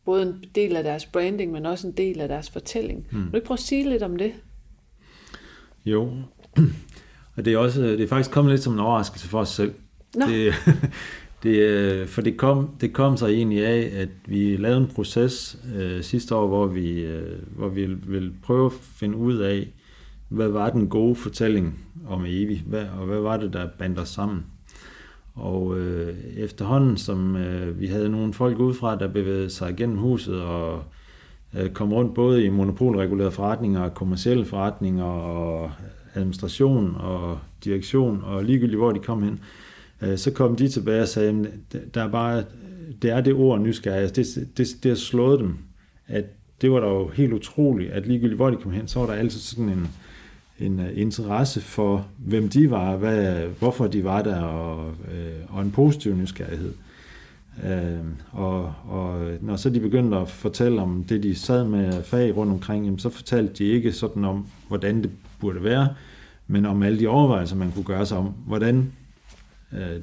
[0.04, 3.06] både en del af deres branding, men også en del af deres fortælling.
[3.10, 3.24] Hmm.
[3.24, 4.32] Vil du ikke prøve at sige lidt om det?
[5.86, 6.12] Jo,
[7.36, 9.72] og det er, også, det er faktisk kommet lidt som en overraskelse for os selv.
[10.14, 10.26] Nå.
[10.26, 10.54] Det,
[11.42, 15.58] det, øh, for det kom, det kom sig egentlig af, at vi lavede en proces
[15.76, 19.68] øh, sidste år, hvor vi, øh, hvor vi ville prøve at finde ud af,
[20.28, 24.08] hvad var den gode fortælling om Evi, hvad, og hvad var det, der bandt os
[24.08, 24.44] sammen.
[25.34, 30.42] Og øh, efterhånden, som øh, vi havde nogle folk udefra, der bevægede sig igennem huset
[30.42, 30.82] og
[31.54, 35.70] øh, kom rundt både i monopolregulerede forretninger, kommersielle forretninger og
[36.16, 39.40] administration og direktion, og ligegyldigt hvor de kom hen,
[40.02, 42.44] Øh, så kom de tilbage og sagde, at der er bare,
[43.02, 45.56] det er det ord nysgerrige, Altså, det, det, det har slået dem,
[46.06, 46.24] at
[46.60, 49.14] det var da jo helt utroligt, at ligegyldigt hvor de kom hen, så var der
[49.14, 49.88] altid sådan en,
[50.58, 55.62] en øh, interesse for, hvem de var, hvad, hvorfor de var der, og, øh, og
[55.62, 56.72] en positiv nysgerrighed.
[57.64, 57.98] Øh,
[58.32, 62.52] og, og når så de begyndte at fortælle om det, de sad med fag rundt
[62.52, 65.88] omkring, jamen, så fortalte de ikke sådan om, hvordan det burde være,
[66.46, 68.92] men om alle de overvejelser, man kunne gøre sig om, hvordan
[69.72, 70.00] øh,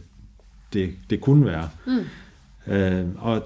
[0.74, 1.69] det, det kunne være.
[1.86, 2.74] Mm.
[2.74, 3.43] Øh, og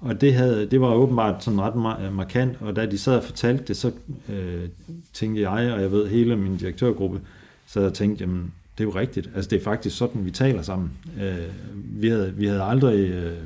[0.00, 1.76] og det, havde, det var åbenbart sådan ret
[2.12, 3.92] markant, og da de sad og fortalte det, så
[4.28, 4.68] øh,
[5.12, 7.20] tænkte jeg, og jeg ved hele min direktørgruppe,
[7.66, 9.30] så jeg tænkte, jamen, det er jo rigtigt.
[9.34, 10.90] Altså, det er faktisk sådan, vi taler sammen.
[11.20, 13.38] Øh, vi, havde, vi havde aldrig, øh,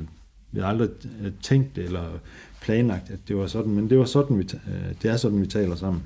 [0.51, 0.89] vi havde aldrig
[1.23, 2.03] øh, tænkt eller
[2.61, 5.47] planlagt, at det var sådan, men det var sådan, vi, øh, det er sådan, vi
[5.47, 6.03] taler sammen.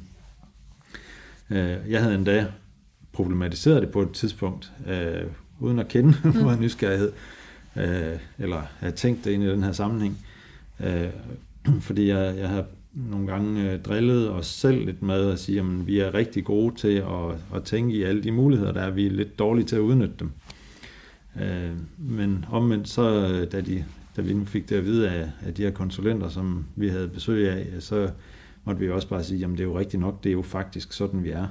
[1.50, 2.46] Øh, jeg havde endda
[3.12, 5.24] problematiseret det på et tidspunkt, øh,
[5.60, 6.62] uden at kende mm.
[6.62, 7.12] nysgerrighed,
[7.76, 10.26] øh, eller have tænkt det ind i den her sammenhæng.
[10.80, 11.10] Øh,
[11.88, 15.88] fordi jeg, jeg har nogle gange øh, drillet os selv lidt med at sige, at
[15.88, 18.90] vi er rigtig gode til at, at tænke i alle de muligheder, der er.
[18.90, 20.32] Vi er lidt dårlige til at udnytte dem.
[21.42, 23.86] Øh, men omvendt så, øh, da, de,
[24.18, 27.08] da vi nu fik det at vide af, af de her konsulenter, som vi havde
[27.08, 28.10] besøg af, så
[28.66, 30.94] måtte vi også bare sige, jamen det er jo rigtigt nok, det er jo faktisk
[30.94, 31.48] sådan, vi er.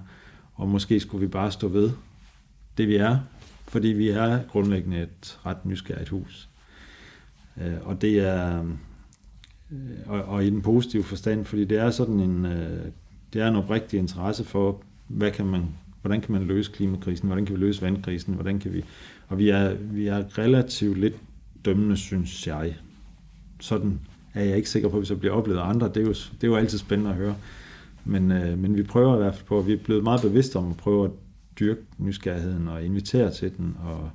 [0.55, 1.91] Og måske skulle vi bare stå ved
[2.79, 3.19] det, vi er,
[3.69, 6.49] fordi vi er grundlæggende et ret nysgerrigt hus.
[7.61, 8.65] Øh, og det er,
[9.71, 12.87] øh, og, og i den positive forstand, fordi det er sådan en, øh,
[13.33, 15.69] det er en oprigtig interesse for, hvad kan man,
[16.01, 18.85] hvordan kan man løse klimakrisen, hvordan kan vi løse vandkrisen, hvordan kan vi,
[19.29, 21.17] og vi er, vi er relativt lidt
[21.65, 22.77] dømmende, synes jeg.
[23.61, 24.01] Sådan
[24.35, 25.89] er jeg ikke sikker på, hvis jeg bliver oplevet af andre.
[25.89, 27.35] Det er jo, det er jo altid spændende at høre.
[28.05, 30.57] Men, øh, men vi prøver i hvert fald på, at vi er blevet meget bevidste
[30.57, 31.11] om at prøve at
[31.61, 34.11] dyrke nysgerrigheden og invitere til den og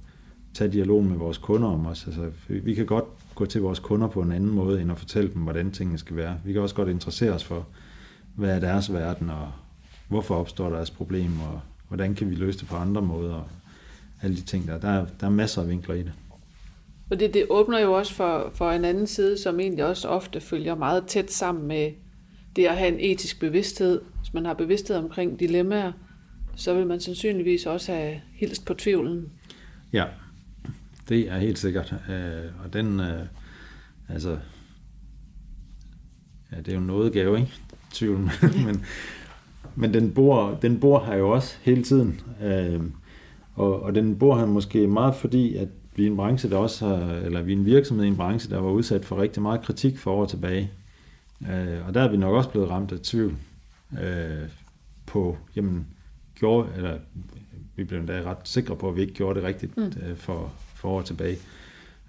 [0.53, 2.07] tage dialog med vores kunder om os.
[2.07, 3.05] Altså, vi kan godt
[3.35, 6.15] gå til vores kunder på en anden måde, end at fortælle dem, hvordan tingene skal
[6.15, 6.37] være.
[6.45, 7.67] Vi kan også godt interessere os for,
[8.35, 9.51] hvad er deres verden, og
[10.07, 13.47] hvorfor opstår deres problem, og hvordan kan vi løse det på andre måder, og
[14.21, 14.79] alle de ting der.
[14.79, 16.11] Der er, der er masser af vinkler i det.
[17.09, 20.41] Og det, det åbner jo også for, for en anden side, som egentlig også ofte
[20.41, 21.91] følger meget tæt sammen med
[22.55, 24.01] det at have en etisk bevidsthed.
[24.19, 25.91] Hvis man har bevidsthed omkring dilemmaer,
[26.55, 29.31] så vil man sandsynligvis også have hilst på tvivlen.
[29.93, 30.05] Ja,
[31.09, 31.95] det er helt sikkert.
[32.09, 33.25] Øh, og den, øh,
[34.09, 34.37] altså,
[36.51, 37.51] ja, det er jo noget gave, ikke?
[37.91, 38.29] Tvivlen.
[38.65, 38.85] men,
[39.75, 42.21] men den bor, den bor her jo også hele tiden.
[42.43, 42.81] Øh,
[43.55, 45.67] og, og den bor her måske meget fordi, at
[45.99, 48.49] vi er en branche, der også har, eller vi er en virksomhed i en branche,
[48.49, 50.71] der var udsat for rigtig meget kritik for år tilbage.
[51.41, 53.35] Øh, og der er vi nok også blevet ramt af tvivl
[54.01, 54.49] øh,
[55.05, 55.87] på, jamen,
[56.35, 56.97] gjorde, eller
[57.75, 59.83] vi blev endda ret sikre på, at vi ikke gjorde det rigtigt mm.
[59.83, 61.37] øh, for, for år tilbage.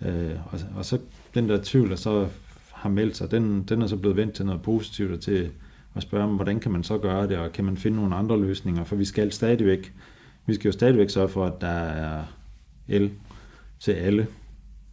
[0.06, 0.98] Øh, og, og så
[1.34, 2.28] den der tvivl, der så
[2.72, 5.50] har meldt sig, den, den er så blevet vendt til noget positivt og til
[5.94, 8.40] at spørge om, hvordan kan man så gøre det, og kan man finde nogle andre
[8.40, 9.92] løsninger, for vi skal stadigvæk,
[10.46, 12.24] vi skal jo stadigvæk sørge for, at der er
[12.88, 13.10] el
[13.80, 14.26] til alle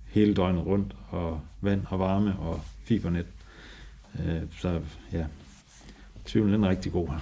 [0.05, 3.25] hele døgnet rundt, og vand og varme og fibernet.
[4.19, 4.81] Øh, så
[5.13, 5.25] ja,
[6.25, 7.19] tvivlen er rigtig god her.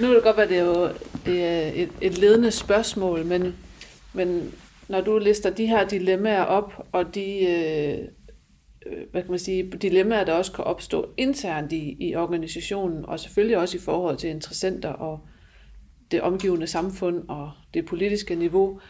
[0.00, 0.88] Nu vil det godt være, det er jo
[1.26, 3.56] det er et, et ledende spørgsmål, men,
[4.12, 4.52] men
[4.88, 8.08] når du lister de her dilemmaer op, og de øh,
[9.14, 13.58] hvad kan man sige, dilemmaer, der også kan opstå internt i, i organisationen, og selvfølgelig
[13.58, 15.20] også i forhold til interessenter og
[16.10, 18.80] det omgivende samfund og det politiske niveau,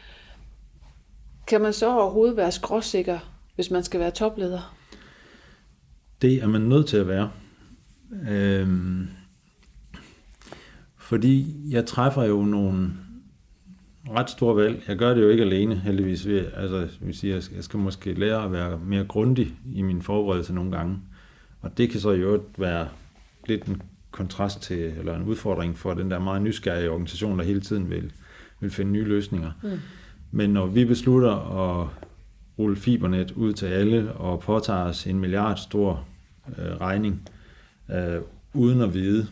[1.46, 3.18] kan man så overhovedet være skråsikker,
[3.55, 4.76] hvis man skal være topleder?
[6.22, 7.30] Det er man nødt til at være.
[8.28, 9.09] Øhm
[10.99, 12.90] fordi jeg træffer jo nogle
[14.11, 14.84] ret store valg.
[14.88, 16.26] Jeg gør det jo ikke alene, heldigvis.
[16.57, 20.72] Altså, vil sige, jeg skal måske lære at være mere grundig i min forberedelse nogle
[20.72, 20.98] gange.
[21.61, 22.88] Og det kan så jo være
[23.46, 27.61] lidt en kontrast til, eller en udfordring for den der meget nysgerrige organisation, der hele
[27.61, 28.12] tiden vil,
[28.61, 29.50] vil finde nye løsninger.
[29.62, 29.70] Mm.
[30.30, 31.88] Men når vi beslutter at
[32.59, 36.07] rulle fibernet ud til alle og påtager os en milliard stor
[36.59, 37.28] øh, regning,
[37.90, 38.20] øh,
[38.55, 39.26] uden at vide,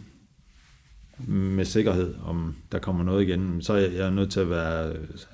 [1.27, 4.51] med sikkerhed, om der kommer noget igen, så er jeg, jeg er nødt til at
[4.51, 4.93] være,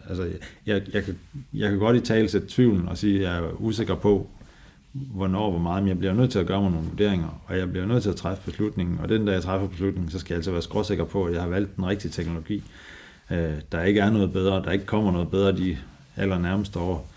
[0.08, 0.30] altså
[0.66, 1.18] jeg, jeg, kan,
[1.54, 4.30] jeg kan godt i tale sætte tvivlen og sige, at jeg er usikker på,
[4.92, 7.70] hvornår, hvor meget, men jeg bliver nødt til at gøre mig nogle vurderinger, og jeg
[7.70, 10.38] bliver nødt til at træffe beslutningen, og den dag jeg træffer beslutningen, så skal jeg
[10.38, 12.62] altså være skråsikker på, at jeg har valgt den rigtige teknologi.
[13.30, 15.78] Øh, der ikke er noget bedre, der ikke kommer noget bedre de
[16.16, 17.10] allernærmeste år.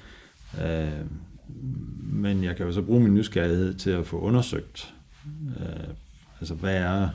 [0.65, 0.87] Øh,
[2.03, 4.93] men jeg kan jo så bruge min nysgerrighed til at få undersøgt,
[5.59, 5.87] øh,
[6.39, 7.09] altså hvad er,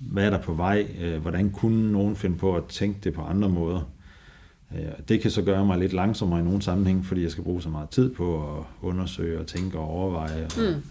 [0.00, 3.22] hvad er der på vej, øh, hvordan kunne nogen finde på at tænke det på
[3.22, 3.90] andre måder.
[4.74, 7.62] Øh, det kan så gøre mig lidt langsommere i nogle sammenhæng, fordi jeg skal bruge
[7.62, 10.48] så meget tid på at undersøge og tænke og overveje.
[10.56, 10.82] Mm.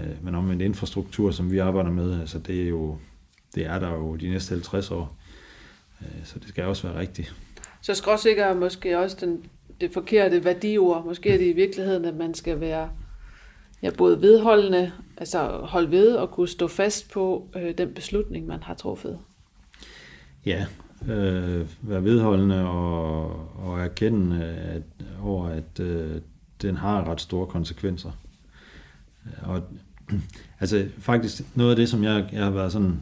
[0.00, 2.96] Øh, men om en infrastruktur, som vi arbejder med, altså det er jo
[3.54, 5.16] det er der jo de næste 50 år.
[6.24, 7.34] Så det skal også være rigtigt.
[7.80, 9.44] Så skråsikker er måske også den,
[9.80, 11.04] det forkerte værdiord.
[11.06, 12.88] Måske er det i virkeligheden, at man skal være
[13.82, 18.62] ja, både vedholdende, altså holde ved og kunne stå fast på øh, den beslutning, man
[18.62, 19.18] har truffet.
[20.46, 20.66] Ja,
[21.08, 23.24] øh, være vedholdende og,
[23.66, 24.82] og erkende at,
[25.22, 26.20] over, at øh,
[26.62, 28.10] den har ret store konsekvenser.
[29.42, 29.62] Og
[30.60, 33.00] altså faktisk noget af det, som jeg, jeg har været sådan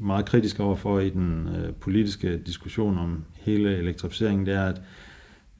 [0.00, 4.80] meget kritisk overfor i den øh, politiske diskussion om hele elektrificeringen, det er, at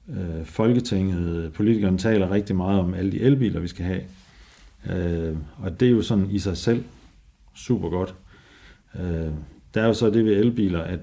[0.08, 4.02] øh, Folketinget, politikerne taler rigtig meget om alle de elbiler, vi skal have.
[4.90, 6.84] Øh, og det er jo sådan i sig selv
[7.54, 8.14] super godt.
[8.98, 9.30] Øh,
[9.74, 11.00] der er jo så det ved elbiler, at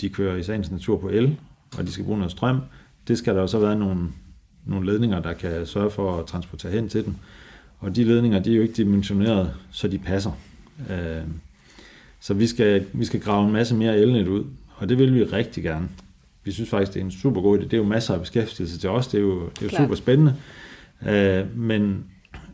[0.00, 1.36] de kører i sagens natur på el,
[1.78, 2.60] og de skal bruge noget strøm.
[3.08, 4.08] Det skal der jo så være nogle,
[4.66, 7.14] nogle ledninger, der kan sørge for at transportere hen til dem.
[7.78, 10.32] Og de ledninger, de er jo ikke dimensioneret, så de passer.
[10.90, 11.22] Øh,
[12.20, 14.44] så vi skal, vi skal grave en masse mere elnet ud,
[14.76, 15.88] og det vil vi rigtig gerne.
[16.44, 17.62] Vi synes faktisk, det er en super god idé.
[17.62, 19.94] Det er jo masser af beskæftigelse til os, det er jo, det er jo super
[19.94, 20.34] spændende.
[21.06, 22.04] Øh, men,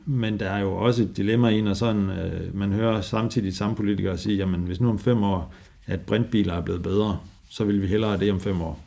[0.07, 3.77] men der er jo også et dilemma i, når sådan, øh, man hører samtidig samme
[3.77, 5.55] politikere sige, jamen hvis nu om fem år,
[5.87, 8.81] at brintbiler er blevet bedre, så vil vi hellere have det om fem år.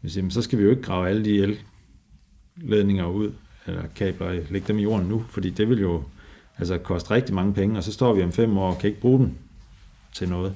[0.00, 1.56] Hvis, jamen, så skal vi jo ikke grave alle de
[2.56, 3.32] elledninger ud,
[3.66, 6.02] eller kabler, lægge dem i jorden nu, fordi det vil jo
[6.58, 9.00] altså koste rigtig mange penge, og så står vi om fem år og kan ikke
[9.00, 9.38] bruge den
[10.12, 10.52] til noget.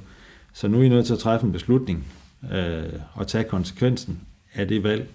[0.53, 2.07] Så nu er I nødt til at træffe en beslutning
[2.53, 4.21] øh, og tage konsekvensen
[4.55, 5.09] af det valg,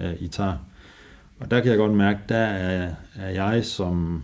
[0.00, 0.56] øh, I tager.
[1.42, 4.22] Og der kan jeg godt mærke, der er, er jeg som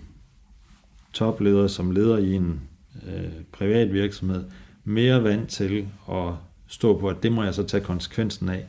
[1.12, 2.60] topleder, som leder i en
[3.06, 4.44] øh, privat virksomhed,
[4.84, 6.32] mere vant til at
[6.66, 8.66] stå på, at det må jeg så tage konsekvensen af,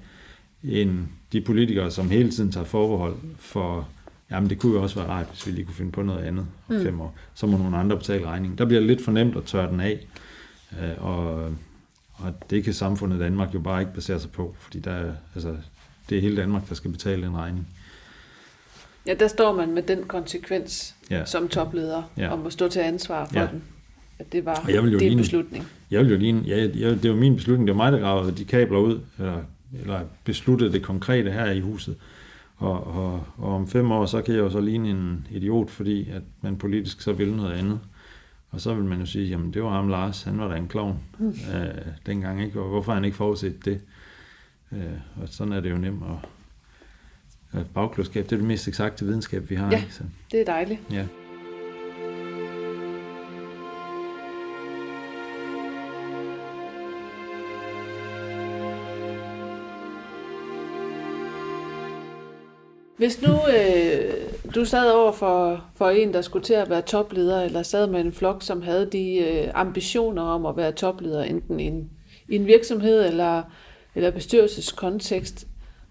[0.63, 0.99] end
[1.31, 3.87] de politikere, som hele tiden tager forbehold for,
[4.31, 6.47] jamen det kunne jo også være rart, hvis vi lige kunne finde på noget andet
[6.69, 6.83] om mm.
[6.83, 7.15] fem år.
[7.33, 8.57] Så må nogle andre betale regningen.
[8.57, 10.07] Der bliver det lidt for nemt at tørre den af.
[10.81, 11.53] Øh, og,
[12.13, 15.55] og det kan samfundet Danmark jo bare ikke basere sig på, fordi der, altså,
[16.09, 17.67] det er hele Danmark, der skal betale den regning.
[19.07, 21.25] Ja, der står man med den konsekvens ja.
[21.25, 22.33] som topleder, ja.
[22.33, 23.47] om at stå til ansvar for ja.
[23.51, 23.63] den.
[24.19, 25.67] At det var jeg vil jo din ligne, beslutning.
[25.91, 28.31] Jeg vil jo ligne, ja, jeg, det var min beslutning, det var mig, der gravede
[28.31, 29.41] de kabler ud, eller,
[29.81, 31.95] eller besluttede det konkrete her i huset.
[32.57, 36.09] Og, og, og om fem år, så kan jeg jo så ligne en idiot, fordi
[36.09, 37.79] at man politisk så vil noget andet.
[38.51, 40.67] Og så vil man jo sige, jamen det var ham Lars, han var da en
[40.67, 41.27] klovn mm.
[41.27, 41.67] øh,
[42.05, 42.61] dengang, ikke?
[42.61, 43.81] og hvorfor har han ikke forudset det?
[44.71, 44.81] Øh,
[45.21, 46.29] og sådan er det jo nemt at
[47.73, 49.71] bagklodskab, det er det mest eksakte videnskab, vi har.
[49.71, 49.93] Ja, ikke?
[49.93, 50.79] Så, det er dejligt.
[50.91, 51.05] Ja.
[62.99, 64.13] Hvis nu øh,
[64.55, 68.01] du sad over for, for en, der skulle til at være topleder, eller sad med
[68.01, 71.89] en flok, som havde de øh, ambitioner om at være topleder, enten i en,
[72.27, 73.43] i en virksomhed eller,
[73.95, 75.47] eller bestyrelseskontekst,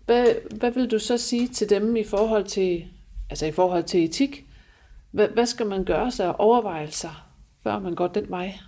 [0.09, 2.85] hvad, hvad vil du så sige til dem i forhold til,
[3.31, 4.47] altså i forhold til etik?
[5.11, 7.29] Hvad, hvad skal man gøre sig overvejelser,
[7.63, 8.59] før man går den vej?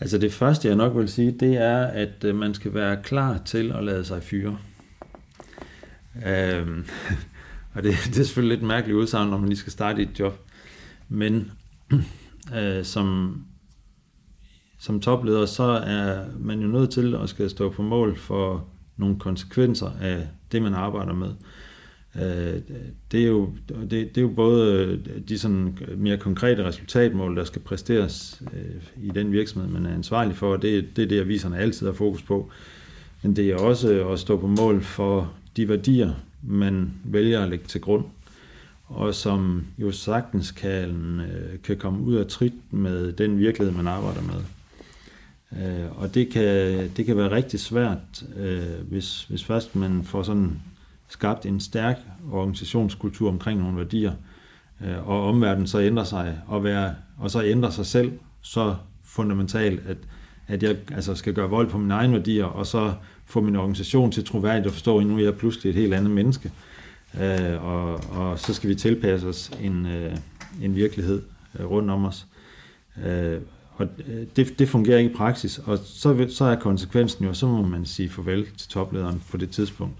[0.00, 3.38] Altså det første, jeg nok vil sige, det er, at øh, man skal være klar
[3.44, 4.58] til at lade sig fyre.
[6.26, 6.86] Øhm,
[7.74, 10.38] og det, det er selvfølgelig lidt mærkeligt udsagn, når man lige skal starte et job.
[11.08, 11.52] Men
[12.56, 13.36] øh, som,
[14.78, 19.18] som topleder, så er man jo nødt til at skal stå på mål for nogle
[19.18, 21.30] konsekvenser af det, man arbejder med.
[22.16, 22.60] Øh,
[23.12, 27.44] det, er jo, det, det er jo både øh, de sådan mere konkrete resultatmål, der
[27.44, 31.20] skal præsteres øh, i den virksomhed, man er ansvarlig for, og det, det er det,
[31.20, 32.50] aviserne altid har fokus på.
[33.22, 37.64] Men det er også at stå på mål for de værdier, man vælger at lægge
[37.68, 38.04] til grund,
[38.86, 41.20] og som jo sagtens kan,
[41.64, 44.55] kan komme ud af trit med den virkelighed, man arbejder med.
[45.52, 46.44] Øh, og det kan,
[46.96, 50.60] det kan være rigtig svært, øh, hvis, hvis først man får sådan
[51.08, 51.96] skabt en stærk
[52.32, 54.12] organisationskultur omkring nogle værdier,
[54.84, 59.86] øh, og omverdenen så ændrer sig, og, være, og så ændrer sig selv så fundamentalt,
[59.88, 59.96] at,
[60.48, 62.92] at jeg altså skal gøre vold på mine egne værdier, og så
[63.26, 66.10] få min organisation til troværdigt at forstå, at nu er jeg pludselig et helt andet
[66.10, 66.52] menneske.
[67.20, 70.16] Øh, og, og så skal vi tilpasse os en, øh,
[70.62, 71.22] en virkelighed
[71.58, 72.26] øh, rundt om os.
[73.06, 73.40] Øh,
[73.76, 77.46] og øh, det, det fungerer ikke i praksis, og så, så er konsekvensen jo, så
[77.46, 79.96] må man sige farvel til toplederen på det tidspunkt.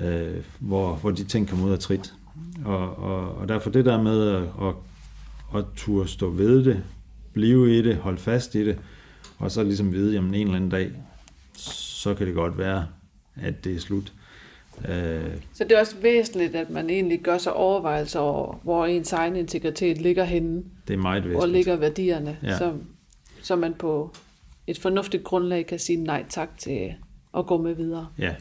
[0.00, 2.14] øh, hvor, hvor de ting kommer ud af trit.
[2.64, 4.74] Og, og, og derfor det der med at, at,
[5.56, 6.82] at turde stå ved det,
[7.32, 8.78] blive i det, holde fast i det,
[9.38, 10.92] og så ligesom vide, jamen en eller anden dag,
[11.56, 12.86] så kan det godt være,
[13.34, 14.12] at det er slut.
[14.88, 19.12] Øh, så det er også væsentligt, at man egentlig gør sig overvejelser over, hvor ens
[19.12, 20.62] egen integritet ligger henne.
[20.88, 21.38] Det er meget væsentligt.
[21.38, 22.58] Hvor ligger værdierne, ja.
[22.58, 22.72] så,
[23.42, 24.10] så man på
[24.66, 26.94] et fornuftigt grundlag kan sige nej tak til
[27.36, 28.06] at gå med videre.
[28.18, 28.34] Ja,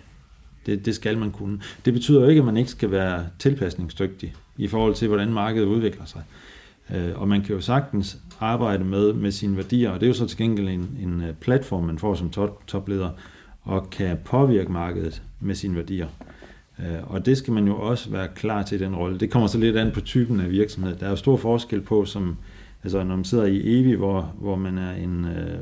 [0.65, 1.61] det, det skal man kunne.
[1.86, 5.65] Det betyder jo ikke, at man ikke skal være tilpasningsdygtig i forhold til, hvordan markedet
[5.65, 6.21] udvikler sig.
[6.95, 10.13] Øh, og man kan jo sagtens arbejde med, med sine værdier, og det er jo
[10.13, 13.09] så til gengæld en, en øh, platform, man får som top, topleder,
[13.64, 16.07] og kan påvirke markedet med sine værdier.
[16.80, 19.20] Øh, og det skal man jo også være klar til den rolle.
[19.20, 20.95] Det kommer så lidt an på typen af virksomhed.
[20.95, 22.38] Der er jo stor forskel på, som,
[22.84, 25.59] altså når man sidder i EVI, hvor, hvor man er en øh,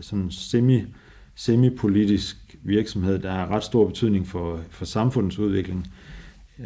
[0.00, 0.84] sådan semi,
[1.34, 5.86] semi-politisk virksomhed, der har ret stor betydning for, for samfundets udvikling,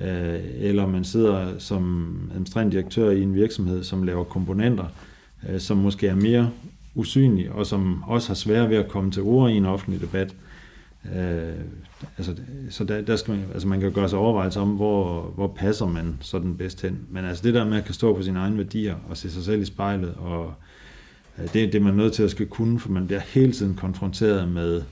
[0.02, 4.86] øh, eller man sidder som administrerende direktør i en virksomhed, som laver komponenter,
[5.48, 6.50] øh, som måske er mere
[6.94, 10.34] usynlige, og som også har svært ved at komme til ord i en offentlig debat.
[11.04, 11.54] Øh,
[12.18, 12.36] altså,
[12.70, 15.48] så der, der skal man, altså man kan jo gøre sig overvejelser om, hvor, hvor
[15.48, 17.06] passer man sådan bedst hen.
[17.10, 19.44] Men altså det der med at kan stå på sine egne værdier og se sig
[19.44, 20.54] selv i spejlet, og
[21.38, 23.74] øh, det, det er man nødt til at skal kunne, for man bliver hele tiden
[23.74, 24.82] konfronteret med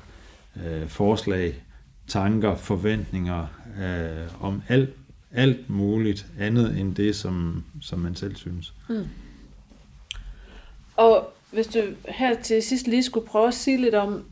[0.66, 1.62] øh, forslag,
[2.08, 3.46] tanker, forventninger
[3.80, 4.90] øh, om alt,
[5.32, 8.74] alt muligt andet end det, som, som man selv synes.
[8.88, 9.04] Mm.
[10.96, 14.24] Og hvis du her til sidst lige skulle prøve at sige lidt om,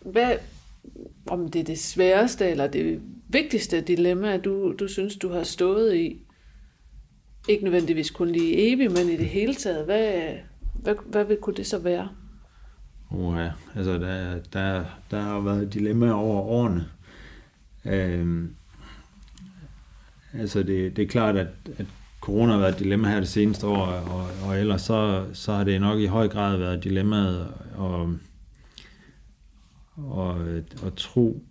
[0.00, 0.32] hvad,
[1.26, 5.96] om det er det sværeste eller det vigtigste dilemma, du, du synes, du har stået
[5.96, 6.22] i,
[7.48, 10.32] ikke nødvendigvis kun lige evigt, men i det hele taget, hvad,
[10.74, 12.08] hvad, hvad vil kunne det så være?
[13.10, 16.88] Uh, altså der, der, der har været dilemmaer over årene.
[17.84, 18.54] Øhm,
[20.34, 21.48] altså det, det er klart, at,
[21.78, 21.86] at
[22.20, 25.64] corona har været et dilemma her det seneste år, og, og ellers så, så har
[25.64, 28.14] det nok i høj grad været dilemmaet og,
[30.06, 30.36] og,
[30.82, 31.42] og tro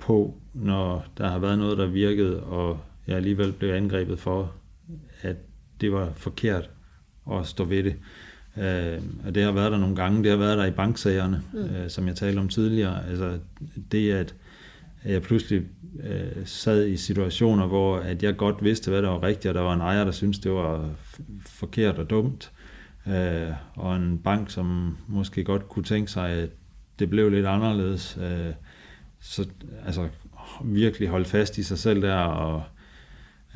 [0.00, 4.52] på, når der har været noget, der virkede, og jeg alligevel blev angrebet for,
[5.22, 5.36] at
[5.80, 6.70] det var forkert
[7.32, 7.96] at stå ved det.
[8.56, 11.58] Øh, og det har været der nogle gange, det har været der i banksagerne, mm.
[11.58, 13.08] øh, som jeg talte om tidligere.
[13.08, 13.38] Altså
[13.92, 14.34] det, at
[15.04, 15.62] jeg pludselig
[16.02, 19.60] øh, sad i situationer, hvor at jeg godt vidste, hvad der var rigtigt, og der
[19.60, 20.90] var en ejer, der syntes, det var
[21.46, 22.52] forkert og dumt,
[23.06, 26.50] øh, og en bank, som måske godt kunne tænke sig, at
[26.98, 28.18] det blev lidt anderledes.
[28.22, 28.52] Øh,
[29.20, 29.48] så
[29.86, 30.08] altså
[30.64, 32.62] virkelig holde fast i sig selv der, og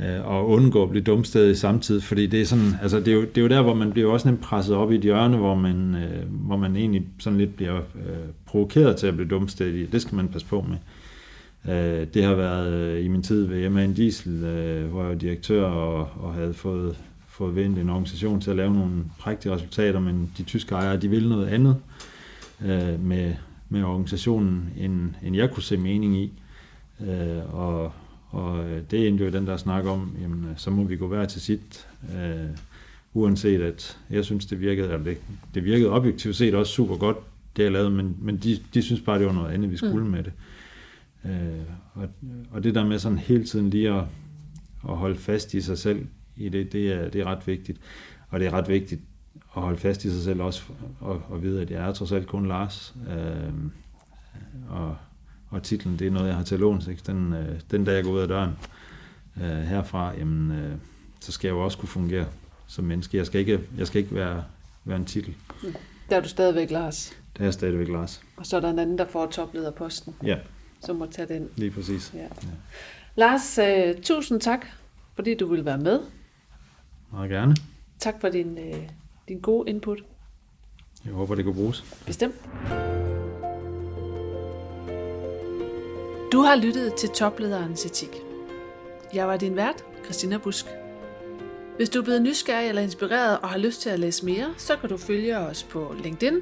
[0.01, 3.13] øh, og undgå at blive dumsted i samtidig, fordi det er sådan, altså det er,
[3.13, 5.37] jo, det er jo der, hvor man bliver også nemt presset op i et hjørne,
[5.37, 9.87] hvor man, øh, hvor man egentlig sådan lidt bliver øh, provokeret til at blive dumsted
[9.87, 10.77] Det skal man passe på med.
[11.75, 15.15] Øh, det har været øh, i min tid ved MAN Diesel, øh, hvor jeg var
[15.15, 16.97] direktør og, og havde fået,
[17.29, 21.11] fået vendt en organisation til at lave nogle prægtige resultater, men de tyske ejere, de
[21.11, 22.08] ville noget andet øh,
[23.01, 23.35] med,
[23.69, 26.33] med organisationen, end, end jeg kunne se mening i.
[27.01, 27.93] Øh, og
[28.31, 31.09] og øh, det endte jo den der snak om, jamen, øh, så må vi gå
[31.09, 32.49] hver til sit, øh,
[33.15, 35.19] uanset at jeg synes, det virkede, eller det,
[35.55, 37.17] det virkede objektivt set også super godt,
[37.57, 40.05] det jeg lavede, men, men de, de synes bare, det var noget andet, vi skulle
[40.05, 40.11] mm.
[40.11, 40.33] med det.
[41.25, 41.63] Øh,
[41.95, 42.09] og,
[42.51, 44.05] og det der med sådan hele tiden lige at,
[44.89, 46.07] at holde fast i sig selv
[46.37, 47.79] i det, det er, det er ret vigtigt.
[48.29, 49.01] Og det er ret vigtigt
[49.59, 50.63] at holde fast i sig selv også,
[51.01, 52.95] og, og vide, at jeg er trods alt kun Lars.
[53.09, 53.53] Øh,
[54.69, 54.97] og
[55.51, 56.87] og titlen det er noget, jeg har til låns.
[56.87, 57.03] Ikke?
[57.07, 58.59] Den, øh, den dag jeg går ud af døren
[59.37, 60.75] øh, herfra, jamen, øh,
[61.21, 62.27] så skal jeg jo også kunne fungere
[62.67, 63.17] som menneske.
[63.17, 64.45] Jeg skal ikke, jeg skal ikke være,
[64.85, 65.35] være en titel.
[66.11, 67.17] Der er du stadigvæk Lars.
[67.37, 68.23] Der er jeg stadigvæk Lars.
[68.37, 70.15] Og så er der en anden, der får toplederposten.
[70.23, 70.39] Ja.
[70.85, 71.49] Som må tage den.
[71.57, 72.13] Lige præcis.
[72.15, 72.23] Ja.
[72.23, 72.29] Ja.
[73.17, 74.67] Lars, øh, tusind tak,
[75.15, 76.01] fordi du vil være med.
[77.13, 77.57] Meget gerne.
[77.99, 78.89] Tak for din, øh,
[79.29, 79.99] din gode input.
[81.05, 81.85] Jeg håber, det kan bruges.
[82.07, 82.35] Bestemt.
[86.33, 88.17] Du har lyttet til Toplederens Etik.
[89.15, 90.67] Jeg var din vært, Christina Busk.
[91.77, 94.77] Hvis du er blevet nysgerrig eller inspireret og har lyst til at læse mere, så
[94.77, 96.41] kan du følge os på LinkedIn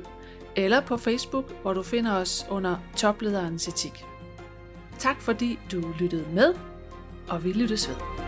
[0.56, 4.04] eller på Facebook, hvor du finder os under Toplederens Etik.
[4.98, 6.54] Tak fordi du lyttede med,
[7.28, 8.25] og vi lyttes ved.